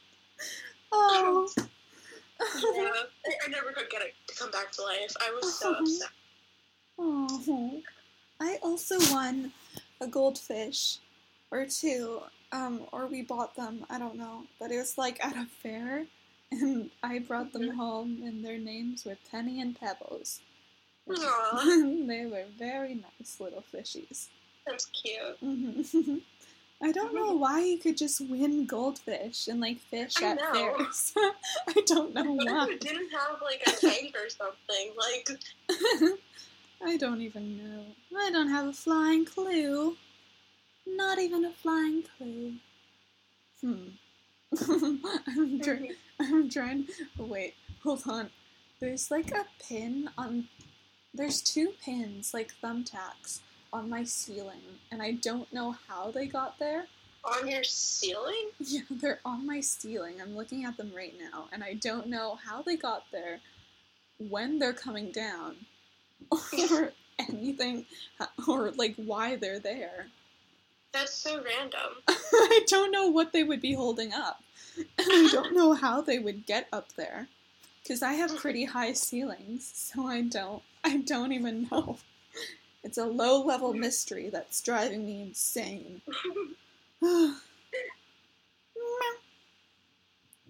oh. 0.92 1.48
Yeah, 1.57 1.64
I, 3.27 3.46
I 3.46 3.48
never 3.48 3.72
could 3.72 3.88
get 3.90 4.03
it 4.03 4.14
to 4.29 4.35
come 4.37 4.51
back 4.51 4.72
to 4.72 4.83
life. 4.83 5.14
I 5.20 5.31
was 5.40 5.59
so 5.59 5.75
Oh. 5.77 5.81
upset. 5.83 6.09
Oh, 6.98 7.83
I 8.40 8.59
also 8.62 8.98
won 9.12 9.53
a 10.01 10.07
goldfish 10.07 10.98
or 11.51 11.64
two, 11.66 12.20
um, 12.53 12.83
or 12.93 13.07
we 13.07 13.23
bought 13.23 13.57
them. 13.57 13.85
I 13.91 13.99
don't 13.99 14.17
know, 14.17 14.45
but 14.61 14.71
it 14.71 14.77
was 14.79 14.97
like 14.99 15.25
at 15.25 15.37
a 15.37 15.47
fair, 15.62 16.07
and 16.51 16.91
I 17.03 17.19
brought 17.21 17.53
them 17.53 17.71
Mhm. 17.71 17.77
home, 17.77 18.23
and 18.25 18.45
their 18.45 18.59
names 18.59 19.05
were 19.05 19.17
Penny 19.31 19.61
and 19.61 19.79
Pebbles. 19.79 20.41
They 22.07 22.27
were 22.27 22.45
very 22.59 22.95
nice 22.95 23.41
little 23.41 23.65
fishies. 23.73 24.29
that's 24.67 24.87
cute. 24.87 25.37
hmm 25.41 26.19
I 26.85 26.91
don't 26.93 27.15
know 27.15 27.33
why 27.37 27.61
you 27.62 27.79
could 27.79 27.97
just 27.97 28.21
win 28.21 28.67
goldfish 28.67 29.47
and 29.49 29.61
like 29.61 29.79
fish 29.79 30.21
I 30.21 30.27
at 30.31 30.37
know. 30.37 30.53
fairs. 30.53 31.15
I 31.69 31.81
don't 31.87 32.12
know 32.15 32.25
What 32.33 32.47
if 32.49 32.53
why. 32.53 32.69
it 32.71 32.81
didn't 32.81 33.11
have 33.11 33.41
like 33.43 33.62
a 33.67 33.71
tank 33.81 34.17
or 34.17 34.29
something? 34.29 34.93
Like, 34.97 35.29
I 36.85 36.97
don't 36.97 37.21
even 37.23 37.57
know. 37.59 37.85
I 38.19 38.31
don't 38.33 38.49
have 38.49 38.67
a 38.67 38.73
flying 38.73 39.25
clue. 39.25 39.97
Not 41.12 41.20
even 41.20 41.44
a 41.44 41.51
flying 41.51 42.05
clue. 42.16 42.55
Hmm. 43.61 43.88
I'm, 45.29 45.61
try- 45.61 45.90
I'm 46.18 46.48
trying. 46.48 46.87
Oh, 47.20 47.27
wait, 47.27 47.53
hold 47.83 48.05
on. 48.07 48.31
There's 48.81 49.11
like 49.11 49.31
a 49.31 49.44
pin 49.62 50.09
on. 50.16 50.48
There's 51.12 51.42
two 51.42 51.75
pins, 51.85 52.33
like 52.33 52.55
thumbtacks, 52.64 53.40
on 53.75 53.90
my 53.90 54.05
ceiling, 54.05 54.81
and 54.90 55.03
I 55.03 55.12
don't 55.12 55.53
know 55.53 55.77
how 55.87 56.11
they 56.11 56.27
got 56.27 56.59
there. 56.59 56.87
On 57.25 57.46
your 57.46 57.64
ceiling? 57.64 58.48
Yeah, 58.61 58.81
they're 58.90 59.20
on 59.22 59.46
my 59.46 59.61
ceiling. 59.61 60.14
I'm 60.18 60.35
looking 60.35 60.64
at 60.64 60.79
them 60.79 60.92
right 60.96 61.14
now, 61.20 61.44
and 61.53 61.62
I 61.62 61.75
don't 61.75 62.07
know 62.07 62.38
how 62.42 62.62
they 62.62 62.77
got 62.77 63.05
there, 63.12 63.40
when 64.31 64.59
they're 64.59 64.72
coming 64.72 65.11
down, 65.12 65.57
or 66.70 66.92
anything, 67.29 67.85
or 68.48 68.70
like 68.70 68.94
why 68.96 69.37
they're 69.37 69.61
there. 69.61 70.07
That's 70.93 71.15
so 71.15 71.43
random. 71.43 71.81
I 72.09 72.61
don't 72.67 72.91
know 72.93 73.09
what 73.09 73.33
they 73.33 73.43
would 73.43 73.61
be 73.61 73.73
holding 73.75 74.13
up, 74.13 74.43
and 74.77 74.87
I 74.99 75.29
don't 75.33 75.55
know 75.55 75.73
how 75.85 76.01
they 76.03 76.19
would 76.19 76.47
get 76.47 76.69
up 76.73 76.93
there, 76.95 77.29
because 77.83 78.03
I 78.03 78.13
have 78.15 78.37
pretty 78.37 78.65
high 78.77 78.93
ceilings, 78.93 79.71
so 79.75 80.07
I 80.07 80.23
don't. 80.23 80.63
I 80.85 80.99
don't 80.99 81.33
even 81.33 81.69
know. 81.71 81.99
It's 82.85 82.99
a 82.99 83.07
low 83.07 83.43
level 83.43 83.73
mystery 83.73 84.29
that's 84.31 84.61
driving 84.61 85.07
me 85.07 85.23
insane. 85.23 86.03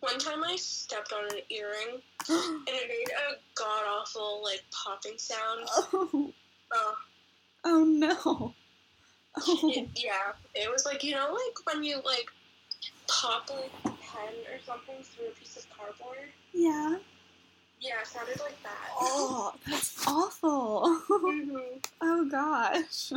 One 0.01 0.19
time 0.19 0.43
I 0.43 0.57
stepped 0.57 1.13
on 1.13 1.25
an 1.27 1.41
earring 1.51 2.01
and 2.29 2.67
it 2.67 2.89
made 2.89 3.13
a 3.13 3.37
god 3.55 3.85
awful 3.89 4.41
like 4.43 4.63
popping 4.73 5.19
sound. 5.19 5.61
oh, 5.69 6.33
Oh, 6.75 6.95
oh 7.65 7.85
no. 7.85 8.55
Oh, 9.37 9.71
it, 9.73 9.88
yeah. 9.97 10.33
It 10.55 10.71
was 10.71 10.85
like 10.85 11.03
you 11.03 11.12
know 11.12 11.33
like 11.33 11.66
when 11.75 11.83
you 11.85 11.97
like 12.05 12.31
pop 13.09 13.51
like 13.51 13.71
a 13.85 13.88
pen 13.88 14.35
or 14.53 14.59
something 14.66 14.97
through 15.03 15.29
a 15.29 15.31
piece 15.31 15.57
of 15.57 15.66
cardboard. 15.77 16.29
yeah. 16.53 16.97
Yeah, 17.81 18.01
it 18.01 18.07
sounded 18.07 18.38
like 18.38 18.62
that. 18.62 18.90
Oh, 19.01 19.53
that's 19.68 20.05
awful. 20.07 20.97
hmm 21.09 21.59
Oh 22.01 22.25
gosh. 22.31 23.12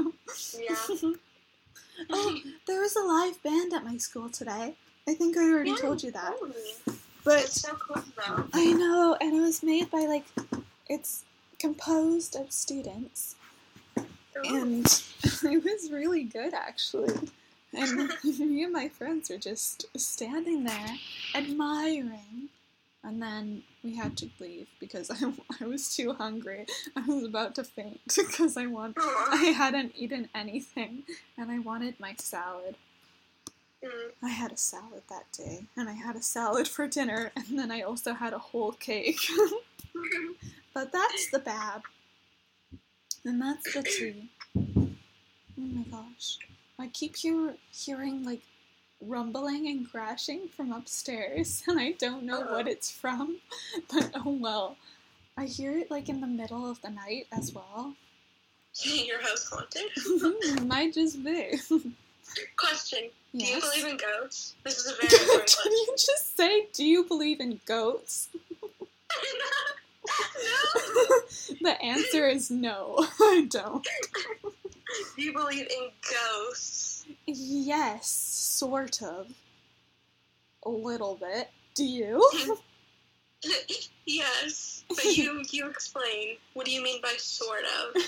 Yeah. 0.59 1.11
Oh, 2.11 2.37
there 2.67 2.81
was 2.81 2.95
a 2.97 2.99
live 2.99 3.41
band 3.41 3.71
at 3.73 3.85
my 3.85 3.95
school 3.97 4.27
today. 4.29 4.73
I 5.07 5.13
think 5.13 5.37
I 5.37 5.49
already 5.49 5.69
Yeah, 5.71 5.75
told 5.77 6.03
you 6.03 6.11
that. 6.11 6.33
totally. 6.39 6.59
But 7.23 7.43
It's 7.43 7.61
so 7.61 7.73
cool 7.75 8.03
though. 8.17 8.43
I 8.53 8.73
know, 8.73 9.15
and 9.21 9.33
it 9.33 9.39
was 9.39 9.63
made 9.63 9.89
by 9.89 9.99
like 10.01 10.25
it's 10.87 11.23
composed 11.57 12.35
of 12.35 12.51
students, 12.51 13.35
and 14.43 14.85
it 15.23 15.63
was 15.63 15.91
really 15.91 16.23
good 16.23 16.53
actually. 16.53 17.13
And 17.73 18.11
me 18.23 18.63
and 18.63 18.73
my 18.73 18.89
friends 18.89 19.29
were 19.29 19.37
just 19.37 19.85
standing 19.97 20.63
there 20.63 20.95
admiring. 21.33 22.49
And 23.03 23.21
then 23.21 23.61
we 23.83 23.95
had 23.95 24.17
to 24.17 24.29
leave 24.39 24.67
because 24.79 25.11
I, 25.21 25.31
I 25.61 25.67
was 25.67 25.95
too 25.95 26.13
hungry. 26.13 26.65
I 26.95 27.01
was 27.01 27.23
about 27.23 27.55
to 27.55 27.63
faint 27.63 28.01
because 28.15 28.57
I 28.57 28.65
want 28.65 28.97
I 28.99 29.53
hadn't 29.55 29.93
eaten 29.95 30.29
anything 30.33 31.03
and 31.37 31.51
I 31.51 31.59
wanted 31.59 31.99
my 31.99 32.15
salad. 32.17 32.75
Mm. 33.83 34.11
I 34.23 34.29
had 34.29 34.51
a 34.51 34.57
salad 34.57 35.03
that 35.09 35.31
day, 35.31 35.65
and 35.77 35.87
I 35.87 35.93
had 35.93 36.15
a 36.15 36.21
salad 36.21 36.67
for 36.67 36.87
dinner, 36.87 37.31
and 37.35 37.59
then 37.59 37.71
I 37.71 37.81
also 37.81 38.13
had 38.13 38.33
a 38.33 38.39
whole 38.39 38.71
cake. 38.71 39.19
but 40.73 40.91
that's 40.91 41.29
the 41.29 41.39
bad. 41.39 41.83
And 43.25 43.41
that's 43.41 43.73
the 43.73 43.81
tree. 43.81 44.29
Oh 44.55 44.87
my 45.57 45.83
gosh. 45.89 46.37
I 46.77 46.87
keep 46.87 47.15
hear- 47.15 47.55
hearing 47.71 48.23
like 48.23 48.41
rumbling 49.01 49.67
and 49.67 49.89
crashing 49.89 50.47
from 50.55 50.71
upstairs, 50.71 51.63
and 51.67 51.79
I 51.79 51.93
don't 51.93 52.23
know 52.23 52.41
uh-huh. 52.41 52.53
what 52.53 52.65
Uh-oh. 52.65 52.71
it's 52.71 52.91
from, 52.91 53.37
but 53.91 54.11
oh 54.15 54.37
well. 54.39 54.77
I 55.37 55.45
hear 55.45 55.77
it 55.77 55.91
like 55.91 56.07
in 56.07 56.21
the 56.21 56.27
middle 56.27 56.69
of 56.69 56.81
the 56.81 56.89
night 56.89 57.27
as 57.31 57.51
well. 57.53 57.93
Your 58.83 59.21
house 59.21 59.49
haunted? 59.49 59.83
Mm-hmm. 59.97 60.67
Might 60.67 60.93
just 60.93 61.23
be. 61.23 61.57
Question. 62.57 63.09
Do 63.35 63.45
you 63.45 63.59
believe 63.59 63.85
in 63.85 63.97
ghosts? 63.97 64.55
This 64.63 64.77
is 64.79 64.91
a 64.91 64.95
very 64.95 65.23
important 65.23 65.57
Did 65.63 65.71
you 65.71 65.87
just 65.91 66.37
say, 66.37 66.67
do 66.73 66.85
you 66.85 67.03
believe 67.03 67.39
in 67.39 67.59
goats? 67.65 68.29
The 71.65 71.81
answer 71.81 72.27
is 72.27 72.49
no, 72.49 72.95
I 73.19 73.47
don't. 73.49 73.85
Do 75.15 75.21
you 75.21 75.33
believe 75.33 75.67
in 75.67 75.89
ghosts? 76.09 77.05
Yes, 77.25 78.07
sort 78.07 79.01
of. 79.01 79.27
A 80.63 80.69
little 80.69 81.15
bit. 81.15 81.49
Do 81.73 81.83
you? 81.85 82.27
yes, 84.05 84.83
but 84.87 85.03
you 85.05 85.43
you 85.51 85.67
explain. 85.67 86.37
What 86.53 86.65
do 86.65 86.71
you 86.71 86.81
mean 86.83 87.01
by 87.01 87.13
sort 87.17 87.63
of? 87.65 88.01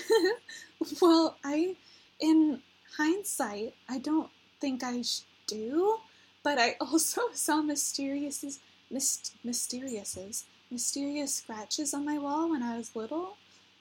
well, 1.00 1.36
I, 1.44 1.76
in 2.20 2.62
hindsight, 2.96 3.74
I 3.88 3.98
don't 3.98 4.30
think 4.60 4.82
I 4.82 5.02
sh- 5.02 5.20
do, 5.46 5.98
but 6.42 6.58
I 6.58 6.76
also 6.80 7.22
saw 7.32 7.60
mysterious, 7.62 8.44
myst- 8.90 9.36
mysteriouses, 9.44 10.44
mysterious 10.70 11.34
scratches 11.34 11.94
on 11.94 12.04
my 12.04 12.18
wall 12.18 12.50
when 12.50 12.62
I 12.62 12.76
was 12.76 12.96
little, 12.96 13.36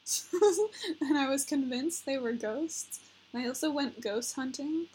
and 1.02 1.18
I 1.18 1.28
was 1.30 1.44
convinced 1.44 2.06
they 2.06 2.18
were 2.18 2.34
ghosts. 2.34 3.00
I 3.34 3.48
also 3.48 3.72
went 3.72 4.02
ghost 4.02 4.36
hunting 4.36 4.88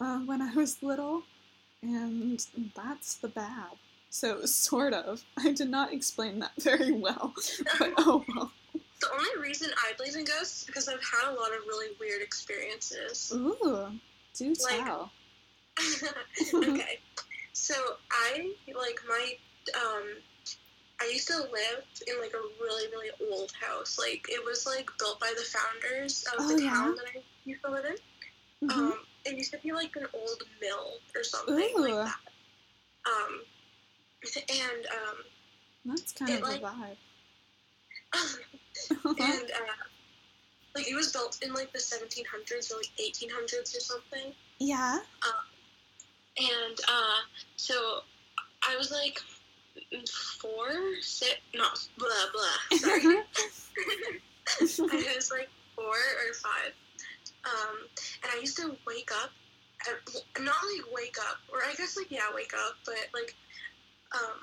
uh, 0.00 0.20
when 0.20 0.40
I 0.40 0.54
was 0.54 0.82
little, 0.82 1.22
and 1.82 2.44
that's 2.74 3.14
the 3.16 3.28
bad. 3.28 3.70
So, 4.10 4.44
sort 4.44 4.92
of. 4.92 5.24
I 5.38 5.52
did 5.52 5.70
not 5.70 5.92
explain 5.92 6.38
that 6.38 6.52
very 6.60 6.92
well, 6.92 7.34
but 7.78 7.92
oh 7.98 8.24
well. 8.34 8.52
The 9.00 9.08
only 9.12 9.42
reason 9.48 9.70
I 9.76 9.92
believe 9.96 10.14
in 10.16 10.24
ghosts 10.24 10.60
is 10.60 10.66
because 10.66 10.88
I've 10.88 11.02
had 11.02 11.30
a 11.30 11.34
lot 11.34 11.48
of 11.48 11.66
really 11.66 11.94
weird 12.00 12.22
experiences. 12.22 13.32
Ooh, 13.34 13.88
do 14.34 14.54
Like- 14.62 14.84
tell. 14.84 15.10
okay, 16.54 17.00
so 17.52 17.74
I 18.12 18.52
like 18.68 19.00
my 19.08 19.32
um. 19.74 20.04
I 21.00 21.10
used 21.12 21.26
to 21.28 21.36
live 21.36 21.84
in 22.06 22.20
like 22.20 22.32
a 22.34 22.42
really 22.62 22.88
really 22.90 23.10
old 23.32 23.52
house. 23.60 23.98
Like 23.98 24.26
it 24.28 24.44
was 24.44 24.66
like 24.66 24.88
built 24.98 25.18
by 25.20 25.32
the 25.36 25.42
founders 25.44 26.24
of 26.32 26.44
Oh, 26.46 26.56
the 26.56 26.62
yeah? 26.62 26.70
town 26.70 26.94
that 26.96 27.04
I 27.14 27.22
used 27.44 27.62
to 27.64 27.70
live 27.70 27.84
in. 27.84 28.68
Mhm. 28.68 28.72
Um, 28.92 28.98
it 29.24 29.36
used 29.36 29.52
to 29.52 29.58
be 29.58 29.72
like 29.72 29.94
an 29.96 30.06
old 30.14 30.42
mill 30.60 30.98
or 31.14 31.24
something 31.24 31.54
like 31.76 31.92
that. 31.94 32.16
Um, 33.06 33.42
and 34.48 34.86
um, 34.86 35.16
That's 35.84 36.12
kind 36.12 36.30
it, 36.30 36.42
of 36.42 36.48
like- 36.48 36.62
a 36.62 36.64
vibe. 36.64 36.96
and 39.04 39.50
uh, 39.50 39.84
like 40.74 40.88
it 40.88 40.94
was 40.94 41.12
built 41.12 41.38
in 41.42 41.52
like 41.54 41.72
the 41.72 41.78
1700s 41.78 42.72
or 42.72 42.76
like 42.76 42.90
1800s 42.98 43.76
or 43.76 43.80
something. 43.80 44.32
yeah. 44.58 44.98
And 46.36 46.80
uh, 46.88 47.18
so 47.56 48.00
I 48.68 48.76
was 48.76 48.90
like 48.90 49.20
four, 50.40 50.68
six, 51.00 51.36
not 51.54 51.78
blah 51.98 52.08
blah. 52.32 52.78
Sorry, 52.78 53.02
I 54.60 55.14
was 55.16 55.30
like 55.30 55.48
four 55.74 55.86
or 55.86 56.34
five. 56.34 56.72
Um, 57.44 57.76
and 58.22 58.32
I 58.34 58.40
used 58.40 58.56
to 58.56 58.74
wake 58.86 59.10
up, 59.22 59.30
at, 59.82 60.42
not 60.42 60.54
like 60.54 60.94
wake 60.94 61.16
up, 61.28 61.38
or 61.52 61.58
I 61.58 61.74
guess 61.74 61.96
like 61.96 62.10
yeah, 62.10 62.20
wake 62.34 62.52
up, 62.54 62.74
but 62.86 62.96
like, 63.12 63.34
um, 64.14 64.40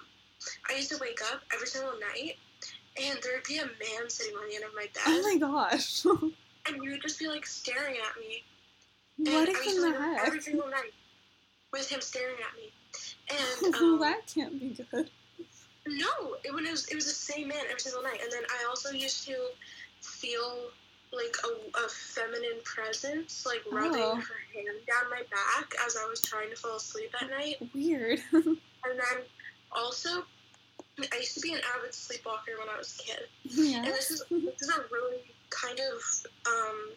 I 0.70 0.76
used 0.76 0.92
to 0.92 0.98
wake 1.02 1.20
up 1.32 1.42
every 1.54 1.68
single 1.68 1.94
night, 1.94 2.38
and 3.02 3.20
there 3.24 3.34
would 3.36 3.48
be 3.48 3.58
a 3.58 3.66
man 3.66 4.10
sitting 4.10 4.36
on 4.36 4.48
the 4.50 4.56
end 4.56 4.66
of 4.66 4.76
my 4.76 4.88
bed, 4.94 5.04
oh 5.08 5.22
my 5.24 5.38
gosh. 5.38 6.06
and 6.06 6.82
he 6.82 6.90
would 6.90 7.02
just 7.02 7.20
be 7.20 7.28
like 7.28 7.46
staring 7.46 7.96
at 7.96 8.20
me, 8.20 8.44
what 9.18 9.50
and 9.50 9.58
in 9.58 9.82
the 9.82 10.22
every 10.24 10.42
single 10.42 10.70
night 10.70 10.94
with 11.74 11.90
him 11.90 12.02
staring 12.02 12.36
at 12.36 12.56
me, 12.56 12.72
and 13.64 13.76
um, 13.76 14.00
that 14.00 14.28
can't 14.28 14.60
be 14.60 14.78
good. 14.92 15.10
No, 15.88 16.36
it 16.44 16.54
was 16.54 16.88
it 16.88 16.96
was 16.96 17.06
the 17.06 17.12
same 17.12 17.48
man 17.48 17.58
every 17.68 17.80
single 17.80 18.04
night, 18.04 18.20
and 18.22 18.32
then 18.32 18.44
I 18.50 18.66
also 18.70 18.92
used 18.92 19.26
to 19.28 19.36
feel 20.02 20.70
like 21.14 21.36
a, 21.44 21.78
a 21.86 21.90
feminine 21.90 22.62
presence, 22.64 23.46
like 23.46 23.62
rubbing 23.72 24.02
Oh. 24.02 24.16
her 24.16 24.40
hand 24.54 24.78
down 24.88 25.10
my 25.10 25.24
back 25.32 25.74
as 25.86 25.98
I 25.98 26.08
was 26.08 26.22
trying 26.22 26.50
to 26.52 26.56
fall 26.56 26.78
asleep 26.78 27.12
at 27.22 27.30
night, 27.30 27.58
Weird. 27.74 28.20
and 28.32 28.58
then 28.86 29.24
also. 29.72 30.24
I 31.14 31.18
used 31.18 31.34
to 31.36 31.40
be 31.42 31.54
an 31.54 31.62
avid 31.78 31.94
sleepwalker 31.94 32.52
when 32.60 32.68
I 32.70 32.78
was 32.78 33.00
a 33.00 33.04
kid, 33.04 33.28
yeah. 33.46 33.78
and 33.78 33.88
this 33.88 34.12
is 34.12 34.24
this 34.30 34.62
is 34.62 34.70
a 34.70 34.82
really 34.92 35.22
kind 35.50 35.80
of 35.80 36.28
um, 36.48 36.92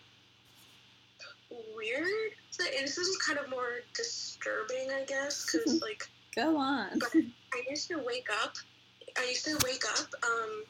weird. 1.76 2.32
So 2.50 2.64
this 2.64 2.98
is 2.98 3.16
kind 3.18 3.38
of 3.38 3.48
more 3.50 3.80
disturbing, 3.94 4.90
I 4.90 5.04
guess, 5.06 5.46
because 5.46 5.80
like 5.82 6.08
Go 6.34 6.56
on. 6.56 6.98
but 6.98 7.10
I 7.54 7.62
used 7.70 7.88
to 7.88 7.98
wake 7.98 8.28
up. 8.42 8.54
I 9.18 9.24
used 9.28 9.44
to 9.44 9.56
wake 9.64 9.84
up 9.98 10.06
um, 10.24 10.64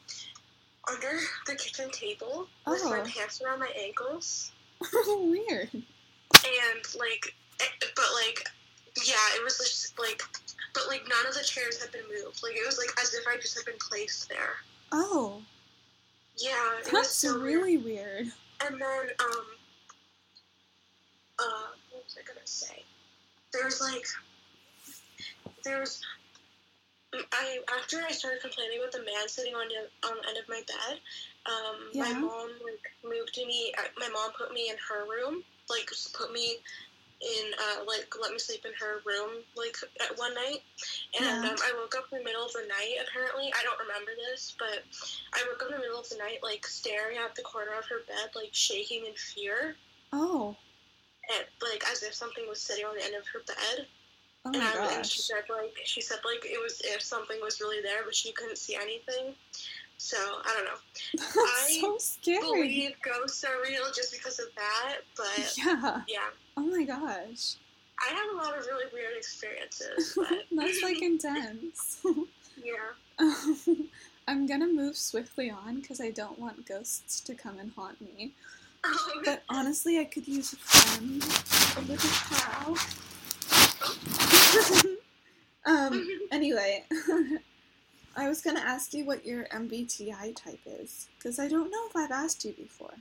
under 0.87 1.19
the 1.47 1.55
kitchen 1.55 1.89
table 1.91 2.47
with 2.67 2.83
my 2.85 2.99
Oh. 3.01 3.03
pants 3.05 3.41
around 3.41 3.59
my 3.59 3.71
ankles, 3.77 4.51
Oh, 4.93 5.27
Weird. 5.49 5.69
and 5.73 6.95
like 6.99 7.33
Eh, 7.61 7.65
But 7.95 8.05
like, 8.25 8.45
yeah, 9.05 9.15
it 9.35 9.43
was 9.43 9.57
just 9.57 9.97
like, 9.97 10.21
but 10.73 10.87
like 10.89 11.03
none 11.07 11.25
of 11.25 11.33
the 11.33 11.43
chairs 11.43 11.81
had 11.81 11.91
been 11.93 12.01
moved. 12.09 12.43
Like 12.43 12.55
it 12.55 12.65
was 12.65 12.77
like 12.77 12.89
as 13.01 13.13
if 13.13 13.25
I 13.27 13.37
just 13.37 13.55
had 13.55 13.65
been 13.65 13.79
placed 13.79 14.27
there. 14.29 14.55
Oh, 14.91 15.41
Yeah, 16.37 16.51
it 16.79 16.83
was 16.83 16.91
that's 16.91 17.11
so 17.15 17.33
weird. 17.39 17.43
really 17.43 17.77
weird. 17.77 18.27
And 18.65 18.81
then, 18.81 19.09
um, 19.19 19.45
uh, 21.39 21.67
what 21.91 22.03
was 22.03 22.17
I 22.19 22.27
gonna 22.27 22.39
say? 22.45 22.83
There's 23.53 23.79
like, 23.81 24.05
there's, 25.63 26.01
I 27.31 27.59
after 27.77 28.01
I 28.07 28.11
started 28.11 28.41
complaining 28.41 28.79
about 28.79 28.91
the 28.91 28.99
man 29.03 29.27
sitting 29.27 29.55
on 29.55 29.67
the 29.67 30.07
on 30.07 30.17
the 30.21 30.29
end 30.29 30.37
of 30.37 30.47
my 30.49 30.61
bed, 30.67 30.99
um, 31.45 31.77
my 31.95 32.13
mom 32.19 32.49
like 32.63 32.83
moved 33.03 33.37
me. 33.37 33.73
uh, 33.77 33.87
My 33.97 34.09
mom 34.09 34.31
put 34.37 34.51
me 34.53 34.69
in 34.69 34.75
her 34.89 35.05
room, 35.09 35.43
like 35.69 35.89
put 36.17 36.31
me 36.31 36.57
in, 37.21 37.45
uh, 37.57 37.83
like 37.87 38.07
let 38.21 38.31
me 38.31 38.39
sleep 38.39 38.65
in 38.65 38.73
her 38.79 39.01
room, 39.05 39.43
like 39.55 39.77
at 40.01 40.17
one 40.17 40.33
night. 40.35 40.61
And 41.17 41.25
Yeah. 41.25 41.49
um, 41.51 41.57
I 41.63 41.73
woke 41.79 41.95
up 41.95 42.05
in 42.11 42.19
the 42.19 42.23
middle 42.23 42.45
of 42.45 42.53
the 42.53 42.65
night. 42.67 42.97
Apparently, 43.07 43.51
I 43.55 43.63
don't 43.63 43.79
remember 43.79 44.11
this, 44.31 44.55
but 44.59 44.83
I 45.33 45.43
woke 45.49 45.61
up 45.63 45.69
in 45.69 45.75
the 45.75 45.81
middle 45.81 45.99
of 45.99 46.09
the 46.09 46.17
night, 46.17 46.39
like 46.43 46.65
staring 46.67 47.17
at 47.17 47.35
the 47.35 47.41
corner 47.43 47.71
of 47.77 47.85
her 47.85 48.01
bed, 48.07 48.29
like 48.35 48.53
shaking 48.53 49.05
in 49.05 49.13
fear, 49.15 49.77
Oh, 50.13 50.55
and 51.31 51.45
like 51.61 51.83
as 51.91 52.03
if 52.03 52.13
something 52.13 52.45
was 52.47 52.61
sitting 52.61 52.85
on 52.85 52.95
the 52.95 53.03
end 53.03 53.15
of 53.15 53.27
her 53.27 53.39
bed. 53.47 53.87
Oh 54.45 54.51
and, 54.53 54.57
I, 54.63 54.93
and 54.95 55.05
she 55.05 55.21
said 55.21 55.43
like 55.49 55.75
she 55.83 56.01
said 56.01 56.19
like 56.23 56.45
it 56.45 56.59
was 56.61 56.81
if 56.83 57.01
something 57.01 57.37
was 57.41 57.59
really 57.59 57.81
there, 57.81 58.03
but 58.05 58.15
she 58.15 58.31
couldn't 58.31 58.57
see 58.57 58.75
anything. 58.75 59.33
So 59.97 60.17
I 60.17 60.53
don't 60.55 60.65
know. 60.65 60.79
That's 61.17 61.67
I 61.69 61.77
so 61.81 61.97
scary. 61.97 62.39
Believe 62.41 62.91
ghosts 63.01 63.43
are 63.43 63.61
real 63.63 63.85
just 63.95 64.11
because 64.13 64.39
of 64.39 64.47
that, 64.55 64.97
but 65.15 65.55
Yeah. 65.57 66.01
yeah, 66.07 66.29
Oh 66.57 66.61
my 66.61 66.83
gosh. 66.83 67.55
I 67.97 68.13
have 68.13 68.29
a 68.33 68.35
lot 68.35 68.57
of 68.57 68.65
really 68.65 68.85
weird 68.93 69.13
experiences. 69.17 70.13
But 70.17 70.43
That's 70.51 70.81
like 70.83 71.01
intense. 71.01 72.01
yeah, 72.61 72.93
I'm 74.27 74.45
gonna 74.47 74.67
move 74.67 74.97
swiftly 74.97 75.49
on 75.49 75.79
because 75.79 76.01
I 76.01 76.11
don't 76.11 76.37
want 76.37 76.67
ghosts 76.67 77.21
to 77.21 77.33
come 77.33 77.57
and 77.59 77.71
haunt 77.75 77.99
me. 78.01 78.31
But 79.23 79.43
honestly, 79.49 79.97
I 79.99 80.03
could 80.05 80.27
use 80.27 80.53
a 80.53 80.57
friend, 80.57 81.23
a 81.77 81.81
little 81.89 82.09
pal. 82.29 82.75
Oh. 83.81 84.14
um. 85.65 86.07
Anyway, 86.31 86.83
I 88.17 88.29
was 88.29 88.41
gonna 88.41 88.61
ask 88.61 88.93
you 88.93 89.05
what 89.05 89.25
your 89.25 89.45
MBTI 89.45 90.35
type 90.35 90.59
is 90.65 91.07
because 91.17 91.39
I 91.39 91.47
don't 91.47 91.69
know 91.69 91.87
if 91.89 91.95
I've 91.95 92.11
asked 92.11 92.45
you 92.45 92.53
before. 92.53 92.93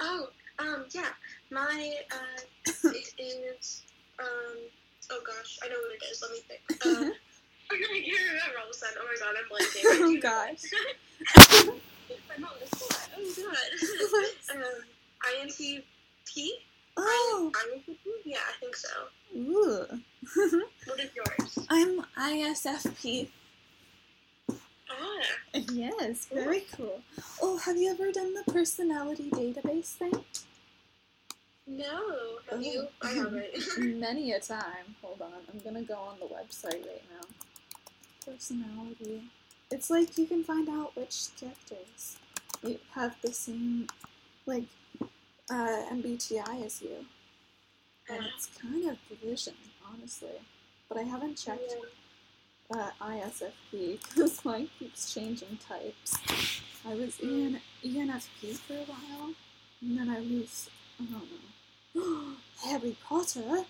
oh, 0.00 0.28
um, 0.58 0.86
yeah, 0.92 1.10
my 1.50 1.94
uh, 2.12 2.42
it 2.84 3.12
is 3.18 3.82
um, 4.18 4.26
oh 5.10 5.20
gosh, 5.26 5.58
I 5.62 5.68
know 5.68 5.76
what 5.76 5.94
it 5.94 6.04
is. 6.10 6.22
Let 6.22 6.30
me 6.32 6.40
think. 6.48 6.86
Uh, 6.86 7.14
I 7.70 7.76
can't 7.76 7.90
remember 7.90 8.58
all 8.58 8.64
of 8.64 8.70
a 8.70 8.74
sudden. 8.74 8.96
Oh 9.00 9.06
my 9.06 9.16
god, 9.18 9.34
I'm 9.38 9.48
blanking. 9.50 9.84
Oh 9.84 10.20
gosh. 10.20 11.80
I'm 12.36 12.44
on 12.44 12.50
the 12.60 12.76
spot. 12.76 13.08
Oh 13.16 13.32
god. 14.50 14.56
um, 14.56 15.48
INTP. 15.48 16.48
Oh. 16.96 17.52
INTP. 17.54 17.96
Yeah, 18.24 18.38
I 18.38 18.60
think 18.60 18.76
so. 18.76 18.88
Ooh. 19.36 19.86
What 20.86 21.00
is 21.00 21.10
yours? 21.14 21.66
I'm 21.68 22.02
ISFP. 22.18 23.28
Ah, 24.90 25.22
Yes, 25.72 26.26
very 26.32 26.64
cool. 26.72 27.00
Oh, 27.42 27.56
have 27.58 27.76
you 27.76 27.90
ever 27.90 28.12
done 28.12 28.34
the 28.34 28.50
personality 28.52 29.30
database 29.30 29.92
thing? 29.94 30.24
no. 31.66 32.00
Have 32.50 32.62
you? 32.62 32.86
Oh. 33.02 33.08
I 33.08 33.12
haven't. 33.12 33.44
Many 34.00 34.32
a 34.32 34.40
time. 34.40 34.94
Hold 35.02 35.22
on, 35.22 35.32
I'm 35.52 35.58
gonna 35.60 35.82
go 35.82 35.94
on 35.94 36.18
the 36.20 36.26
website 36.26 36.84
right 36.86 37.04
now. 37.10 37.26
Personality. 38.32 39.22
It's 39.70 39.90
like 39.90 40.16
you 40.18 40.26
can 40.26 40.44
find 40.44 40.68
out 40.68 40.94
which 40.96 41.28
characters 41.40 42.16
you 42.62 42.78
have 42.94 43.16
the 43.22 43.32
same, 43.32 43.86
like, 44.46 44.64
uh, 45.50 45.82
MBTI 45.92 46.64
as 46.64 46.80
you. 46.82 47.04
And 48.08 48.24
it's 48.34 48.50
kind 48.60 48.88
of 48.90 48.98
division, 49.08 49.54
honestly. 49.90 50.28
But 50.88 50.98
I 50.98 51.02
haven't 51.02 51.36
checked 51.36 51.74
uh, 52.70 52.90
ISFP 53.00 53.98
because 54.02 54.44
mine 54.44 54.68
keeps 54.78 55.14
changing 55.14 55.58
types. 55.66 56.18
I 56.86 56.94
was 56.94 57.18
in 57.20 57.58
ENFP 57.84 58.56
for 58.58 58.74
a 58.74 58.84
while, 58.84 59.30
and 59.80 59.98
then 59.98 60.10
I 60.10 60.20
was, 60.20 60.68
I 61.00 61.04
don't 61.04 61.28
know, 61.94 62.34
Harry 62.64 62.96
Potter. 63.04 63.64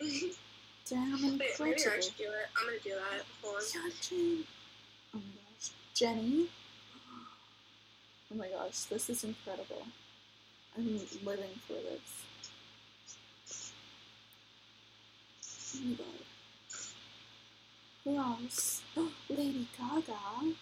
Damn 0.88 1.12
incredible. 1.14 1.38
Wait, 1.38 1.60
maybe 1.60 1.82
I 1.86 2.00
should 2.00 2.16
do 2.16 2.24
it. 2.24 2.48
I'm 2.58 2.66
gonna 2.66 2.78
do 2.82 2.90
that. 2.90 3.24
Hold 3.42 3.56
on. 3.56 4.44
Oh 5.14 5.18
my 5.18 5.20
gosh. 5.20 5.70
Jenny. 5.94 6.46
Oh 8.30 8.34
my 8.34 8.48
gosh, 8.48 8.84
this 8.84 9.10
is 9.10 9.24
incredible. 9.24 9.82
I'm 10.74 10.98
living 11.22 11.50
for 11.66 11.74
this. 11.74 12.22
Oh. 15.74 16.04
Who 18.04 18.16
else? 18.16 18.82
Oh, 18.96 19.10
Lady 19.28 19.66
Gaga. 19.78 20.54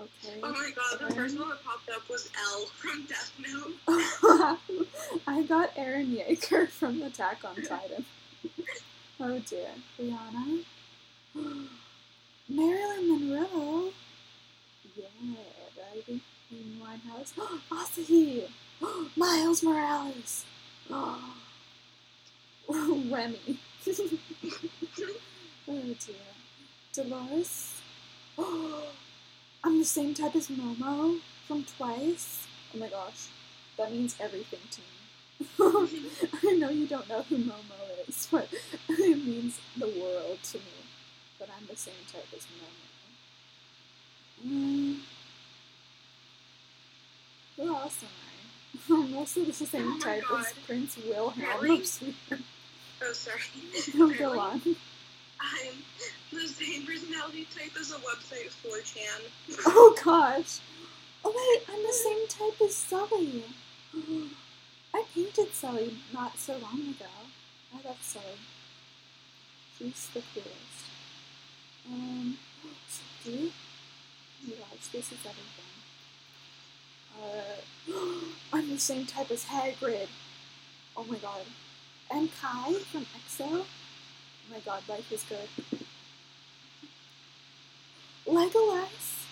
Okay. 0.00 0.40
Oh 0.42 0.52
my 0.52 0.70
god, 0.74 1.08
the 1.08 1.14
first 1.14 1.38
one 1.38 1.48
that 1.50 1.62
popped 1.64 1.88
up 1.90 2.08
was 2.08 2.30
L 2.54 2.66
from 2.66 3.04
Death 3.06 3.32
Note. 3.38 3.74
I 5.26 5.42
got 5.42 5.74
Eren 5.76 6.16
Yeager 6.16 6.68
from 6.68 7.02
Attack 7.02 7.44
on 7.44 7.56
Titan. 7.56 8.04
Oh 9.20 9.38
dear. 9.38 9.68
Rihanna. 10.00 10.64
Marilyn 12.48 13.30
Monroe. 13.30 13.92
Yeah, 14.96 15.06
baby. 15.94 16.20
Amy 16.50 16.82
Winehouse. 16.82 17.32
Asahi. 17.70 18.48
Miles 19.16 19.62
Morales. 19.62 20.44
Oh. 20.90 21.34
Remy. 23.10 23.58
oh 25.68 25.94
dear. 26.06 26.16
Dolores. 26.94 27.82
Oh, 28.38 28.84
I'm 29.64 29.78
the 29.78 29.84
same 29.84 30.14
type 30.14 30.34
as 30.34 30.48
Momo 30.48 31.20
from 31.46 31.64
Twice. 31.76 32.46
Oh 32.74 32.78
my 32.78 32.88
gosh. 32.88 33.28
That 33.76 33.92
means 33.92 34.16
everything 34.18 34.60
to 34.70 34.80
me. 34.80 34.86
I 36.48 36.52
know 36.54 36.70
you 36.70 36.86
don't 36.86 37.08
know 37.10 37.22
who 37.22 37.36
Momo 37.36 38.08
is, 38.08 38.26
but 38.30 38.48
it 38.88 39.18
means 39.26 39.60
the 39.76 39.88
world 39.88 40.38
to 40.44 40.58
me. 40.58 40.64
But 41.38 41.50
I'm 41.54 41.66
the 41.66 41.76
same 41.76 41.94
type 42.10 42.26
as 42.34 42.46
Momo. 42.46 42.88
Mm. 44.48 44.96
Who 47.56 47.74
else 47.74 48.02
am 48.02 48.08
I? 48.08 49.02
I'm 49.02 49.16
also 49.16 49.44
the 49.44 49.52
same 49.52 49.92
Oh 49.96 49.98
type 50.00 50.24
as 50.38 50.52
Prince 50.66 50.96
Wilhelm 51.06 51.34
Really? 51.60 51.80
of 51.80 51.86
Sweden. 51.86 52.44
Oh, 53.04 53.12
sorry. 53.12 53.40
No, 53.94 54.10
go 54.10 54.38
on. 54.38 54.60
I'm 55.40 55.74
the 56.32 56.46
same 56.48 56.86
personality 56.86 57.46
type 57.56 57.72
as 57.80 57.90
a 57.90 57.96
website 57.96 58.50
4chan. 58.64 59.22
Oh 59.66 59.96
gosh. 60.04 60.60
Oh 61.24 61.32
wait, 61.34 61.74
I'm 61.74 61.82
the 61.82 61.92
same 61.92 62.28
type 62.28 62.60
as 62.60 62.74
Sulli. 62.74 63.42
I 64.94 65.04
painted 65.14 65.52
Sulli 65.52 65.94
not 66.12 66.38
so 66.38 66.52
long 66.54 66.80
ago. 66.80 67.10
I 67.74 67.88
love 67.88 67.98
Sulli. 68.02 68.38
She's 69.78 70.08
the 70.14 70.22
coolest. 70.34 70.86
Um. 71.90 72.38
Oh 73.26 73.50
my 74.46 74.54
gosh, 74.54 74.86
this 74.92 75.12
is 75.12 75.18
everything. 75.24 75.72
Uh, 77.20 78.22
I'm 78.52 78.70
the 78.70 78.78
same 78.78 79.06
type 79.06 79.30
as 79.30 79.44
Hagrid. 79.46 80.08
Oh 80.96 81.04
my 81.04 81.16
god. 81.18 81.42
And 82.10 82.28
Kai 82.40 82.72
from 82.90 83.06
EXO. 83.16 83.64
Oh 83.64 83.66
my 84.50 84.58
god, 84.60 84.82
life 84.88 85.10
is 85.12 85.24
good. 85.24 85.48
Legolas. 88.26 89.24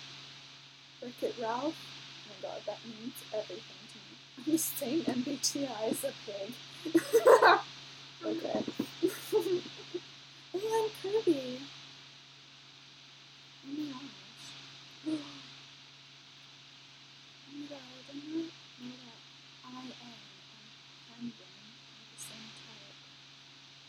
Wreck-It 1.03 1.35
Ralph. 1.41 1.75
Oh 1.75 2.31
my 2.31 2.49
god, 2.49 2.61
that 2.66 2.79
means 2.85 3.14
everything 3.35 3.62
to 3.93 3.97
me. 3.97 4.16
I'm 4.39 4.53
the 4.53 4.59
same 4.59 5.01
MBTI 5.03 5.91
as 5.91 6.05
a 6.05 6.12
pig. 6.27 6.55
okay. 8.25 8.64
and 10.53 10.62
then 10.62 10.91
Kirby. 11.03 11.61
Oh 13.62 13.73
my 13.73 13.85
gosh. 13.93 14.47
oh 15.07 15.12
my 17.53 17.66
god, 17.68 17.79
I 17.81 18.12
did 18.12 18.25
not 18.25 18.51
know 18.81 18.95
that 19.05 19.21
I 19.64 19.81
am 19.81 20.21
and 21.21 21.33
Brendan 21.37 21.68
are 21.93 22.09
the 22.09 22.21
same 22.21 22.49
type. 22.64 22.97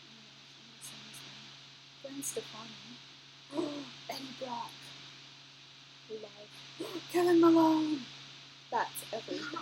Oh 0.04 0.12
my 0.12 0.28
gosh, 0.28 0.52
I'm 0.60 0.68
the 0.76 0.84
same 0.84 1.08
as 1.08 2.21
Stefani. 2.32 3.68
Eddie 4.08 4.24
Brock. 4.40 4.70
Love. 6.10 7.02
Kevin 7.12 7.40
Malone. 7.42 8.00
That's 8.70 9.04
everything. 9.12 9.58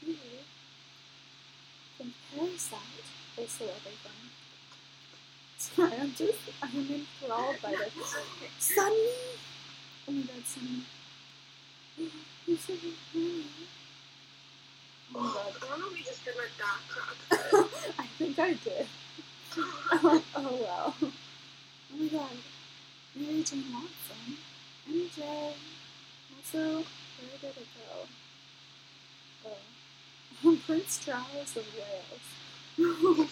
Peter. 0.00 0.18
sad. 2.56 2.78
Also 3.36 3.64
everything. 3.64 4.30
Sorry, 5.58 5.92
I'm 6.00 6.14
just 6.14 6.38
I'm 6.62 6.70
enthralled 6.78 7.56
by 7.62 7.72
this. 7.72 8.16
Sunny! 8.58 9.10
Oh 10.08 10.12
my 10.12 10.22
god, 10.22 10.44
Sunny. 10.46 10.84
He's 12.46 12.60
so 12.60 12.72
funny. 12.72 13.44
Oh 15.14 15.20
my 15.20 15.20
god. 15.20 15.52
I 15.62 15.68
don't 15.68 15.80
know 15.80 15.86
if 15.88 15.92
we 15.92 16.02
just 16.02 16.24
did 16.24 16.34
my 16.34 16.48
back 16.58 16.80
crack. 16.88 17.94
I 17.98 18.06
think 18.16 18.38
I 18.38 18.54
did. 18.54 18.86
Oh, 19.58 20.22
oh 20.36 20.58
well. 20.60 20.94
Oh 21.02 21.12
my 21.98 22.06
god. 22.08 22.36
Mary 23.14 23.42
Jane 23.42 23.64
Watson. 23.72 24.36
MJ. 24.90 25.52
Also, 26.36 26.58
where 26.58 27.38
did 27.40 27.56
it 27.56 27.66
go? 27.76 29.50
Oh. 30.44 30.58
Prince 30.66 31.04
Charles 31.04 31.56
of 31.56 31.66
Wales. 31.74 32.26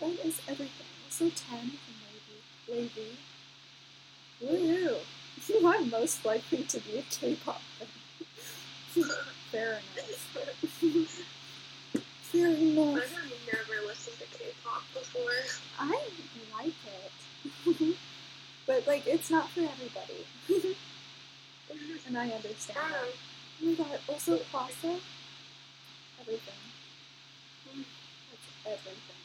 that 0.00 0.26
is 0.26 0.40
everything. 0.48 0.86
Also 1.06 1.24
10 1.24 1.32
from 1.38 1.96
Lady. 2.68 2.88
Lady. 2.88 3.16
Woohoo! 4.42 4.98
I'm 5.64 5.90
most 5.90 6.24
likely 6.24 6.62
to 6.64 6.80
be 6.80 6.98
a 6.98 7.02
K-pop 7.02 7.60
fan. 7.78 9.04
Fair 9.50 9.80
enough. 9.96 10.28
Fair 12.22 12.48
enough. 12.48 12.96
I've 12.96 13.46
never 13.46 13.86
listened 13.86 14.18
to 14.18 14.38
K-pop 14.38 14.82
before. 14.92 15.22
I 15.78 16.00
like 16.58 16.74
it. 17.66 17.96
but 18.66 18.86
like 18.86 19.06
it's 19.28 19.34
not 19.34 19.50
for 19.50 19.60
everybody. 19.60 20.24
and 22.06 22.16
I 22.16 22.30
understand 22.30 22.78
that. 22.78 23.12
Oh 23.60 23.66
my 23.66 23.74
god, 23.74 24.00
also 24.08 24.38
Plaza. 24.50 24.96
Everything. 26.18 26.62
Mm, 27.68 27.84
that's 28.30 28.48
everything. 28.64 29.24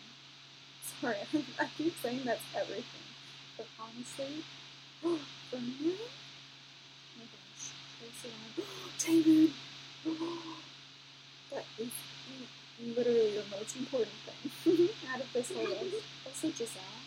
Sorry, 0.99 1.45
I 1.59 1.69
keep 1.77 1.95
saying 2.03 2.19
that's 2.25 2.43
everything. 2.53 3.07
But 3.55 3.67
honestly, 3.79 4.43
for 4.99 5.55
me, 5.55 5.95
oh 5.95 6.09
my 7.17 7.23
gosh, 7.23 7.71
Tracy 7.97 8.33
Taemin. 8.99 9.53
That 11.49 11.65
is 11.79 11.91
literally 12.93 13.37
the 13.37 13.43
most 13.57 13.77
important 13.77 14.17
thing 14.25 14.89
out 15.13 15.21
of 15.21 15.31
this 15.31 15.51
whole 15.53 15.63
list. 15.63 16.03
Also 16.25 16.49
Giselle. 16.51 17.02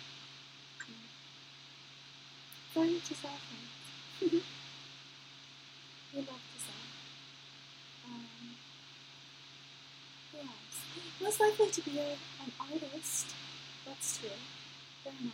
Sorry, 2.77 3.01
Giselle 3.09 3.31
fans. 3.31 3.73
we 6.13 6.19
love 6.21 6.43
Giselle. 6.53 6.89
Um, 8.05 8.53
who 10.31 10.39
else? 10.41 10.79
Most 11.23 11.41
likely 11.41 11.71
to 11.71 11.81
be 11.81 11.99
a, 11.99 12.11
an 12.45 12.53
artist. 12.61 13.35
That's 13.87 14.19
true. 14.19 14.29
Fair 15.03 15.15
enough. 15.19 15.33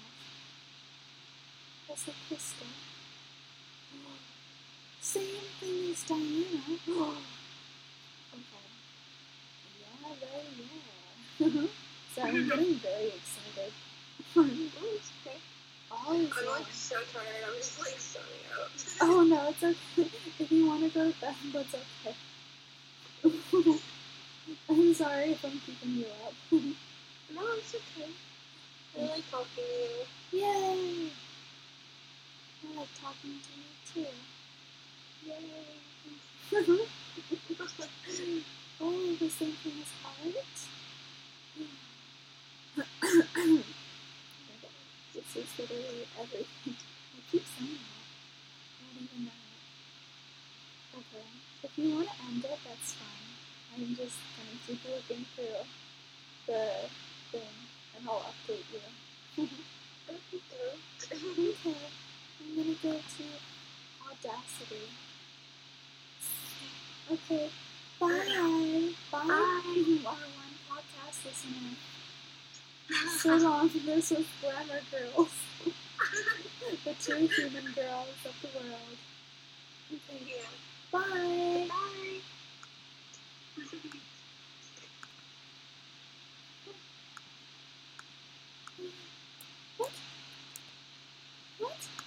Also 1.91 2.13
Krista. 2.31 2.67
Same 5.01 5.47
thing 5.59 5.91
as 5.91 6.05
Diana. 6.05 6.63
okay. 6.79 7.19
Yeah, 9.81 10.15
very 10.21 10.47
yeah. 11.41 11.67
so 12.15 12.23
I'm 12.23 12.49
getting 12.49 12.75
very 12.77 13.09
excited. 13.09 13.73
Okay. 16.03 16.11
Always 16.11 16.33
I'm 16.37 16.45
yeah. 16.45 16.51
like 16.51 16.73
so 16.73 16.97
tired. 17.13 17.45
I'm 17.47 17.57
just 17.57 17.79
like 17.79 17.99
zoning 18.01 18.47
out. 18.59 18.71
Oh 19.01 19.23
no, 19.25 19.49
it's 19.49 19.63
okay. 19.63 20.11
If 20.39 20.53
you 20.53 20.67
want 20.67 20.83
to 20.83 20.89
go 20.91 21.11
to 21.11 21.21
bed, 21.21 21.35
that's 21.53 21.75
okay. 21.75 22.17
I'm 24.69 24.95
sorry 24.95 25.33
if 25.33 25.45
I'm 25.45 25.61
keeping 25.67 25.97
you 25.97 26.07
up. 26.27 26.35
No, 27.35 27.41
it's 27.57 27.75
okay. 27.75 28.11
I 28.99 29.01
like 29.07 29.31
talking 29.31 29.49
to 29.57 29.63
you. 30.37 30.43
Yay! 30.43 31.11
I 32.63 32.79
like 32.79 32.89
talking 33.01 33.41
to 33.41 33.53
you 33.57 34.05
too. 34.05 34.15
Yay! 35.27 36.87
oh, 38.83 39.17
the 39.19 39.31
same 39.31 39.53
thing 39.53 39.79
as 39.81 39.93
heart. 40.03 40.47
this 45.15 45.37
is 45.37 45.49
literally 45.59 46.07
everything. 46.19 46.77
I 46.77 47.21
keep 47.31 47.45
saying 47.45 47.77
that. 47.77 48.07
I 48.81 48.85
don't 48.89 49.05
even 49.05 49.25
know. 49.27 49.41
Okay. 50.99 51.27
If 51.63 51.73
you 51.77 51.95
want 51.95 52.09
to 52.09 52.15
end 52.29 52.45
it, 52.45 52.59
that's 52.65 52.93
fine. 52.95 53.29
I'm 53.75 53.95
just 53.97 54.17
gonna 54.37 54.57
keep 54.67 54.81
looking 54.89 55.25
through 55.35 55.65
the 56.47 56.89
thing 57.31 57.55
and 57.97 58.09
I'll 58.09 58.25
update 58.33 58.65
you. 58.73 58.81
Okay. 59.39 60.73
I'm 62.41 62.57
gonna 62.57 62.77
go 62.83 62.93
to 62.93 63.25
Audacity. 64.09 64.89
Okay. 67.11 67.51
Bye. 68.01 68.93
Bye. 69.11 69.63
You 69.77 69.99
are 70.07 70.27
one 70.41 70.57
podcast 70.69 71.25
listener 71.25 71.77
so 73.19 73.37
long 73.37 73.71
to 73.71 73.79
this 73.81 74.11
with 74.11 74.27
glamour 74.41 74.81
girls. 74.91 75.33
the 76.85 76.95
two 77.01 77.27
human 77.27 77.73
girls 77.73 78.17
of 78.25 78.35
the 78.43 78.49
world. 78.59 78.99
Okay. 79.93 80.23
Yeah. 80.27 80.51
Bye. 80.91 81.69
Bye. 81.69 82.21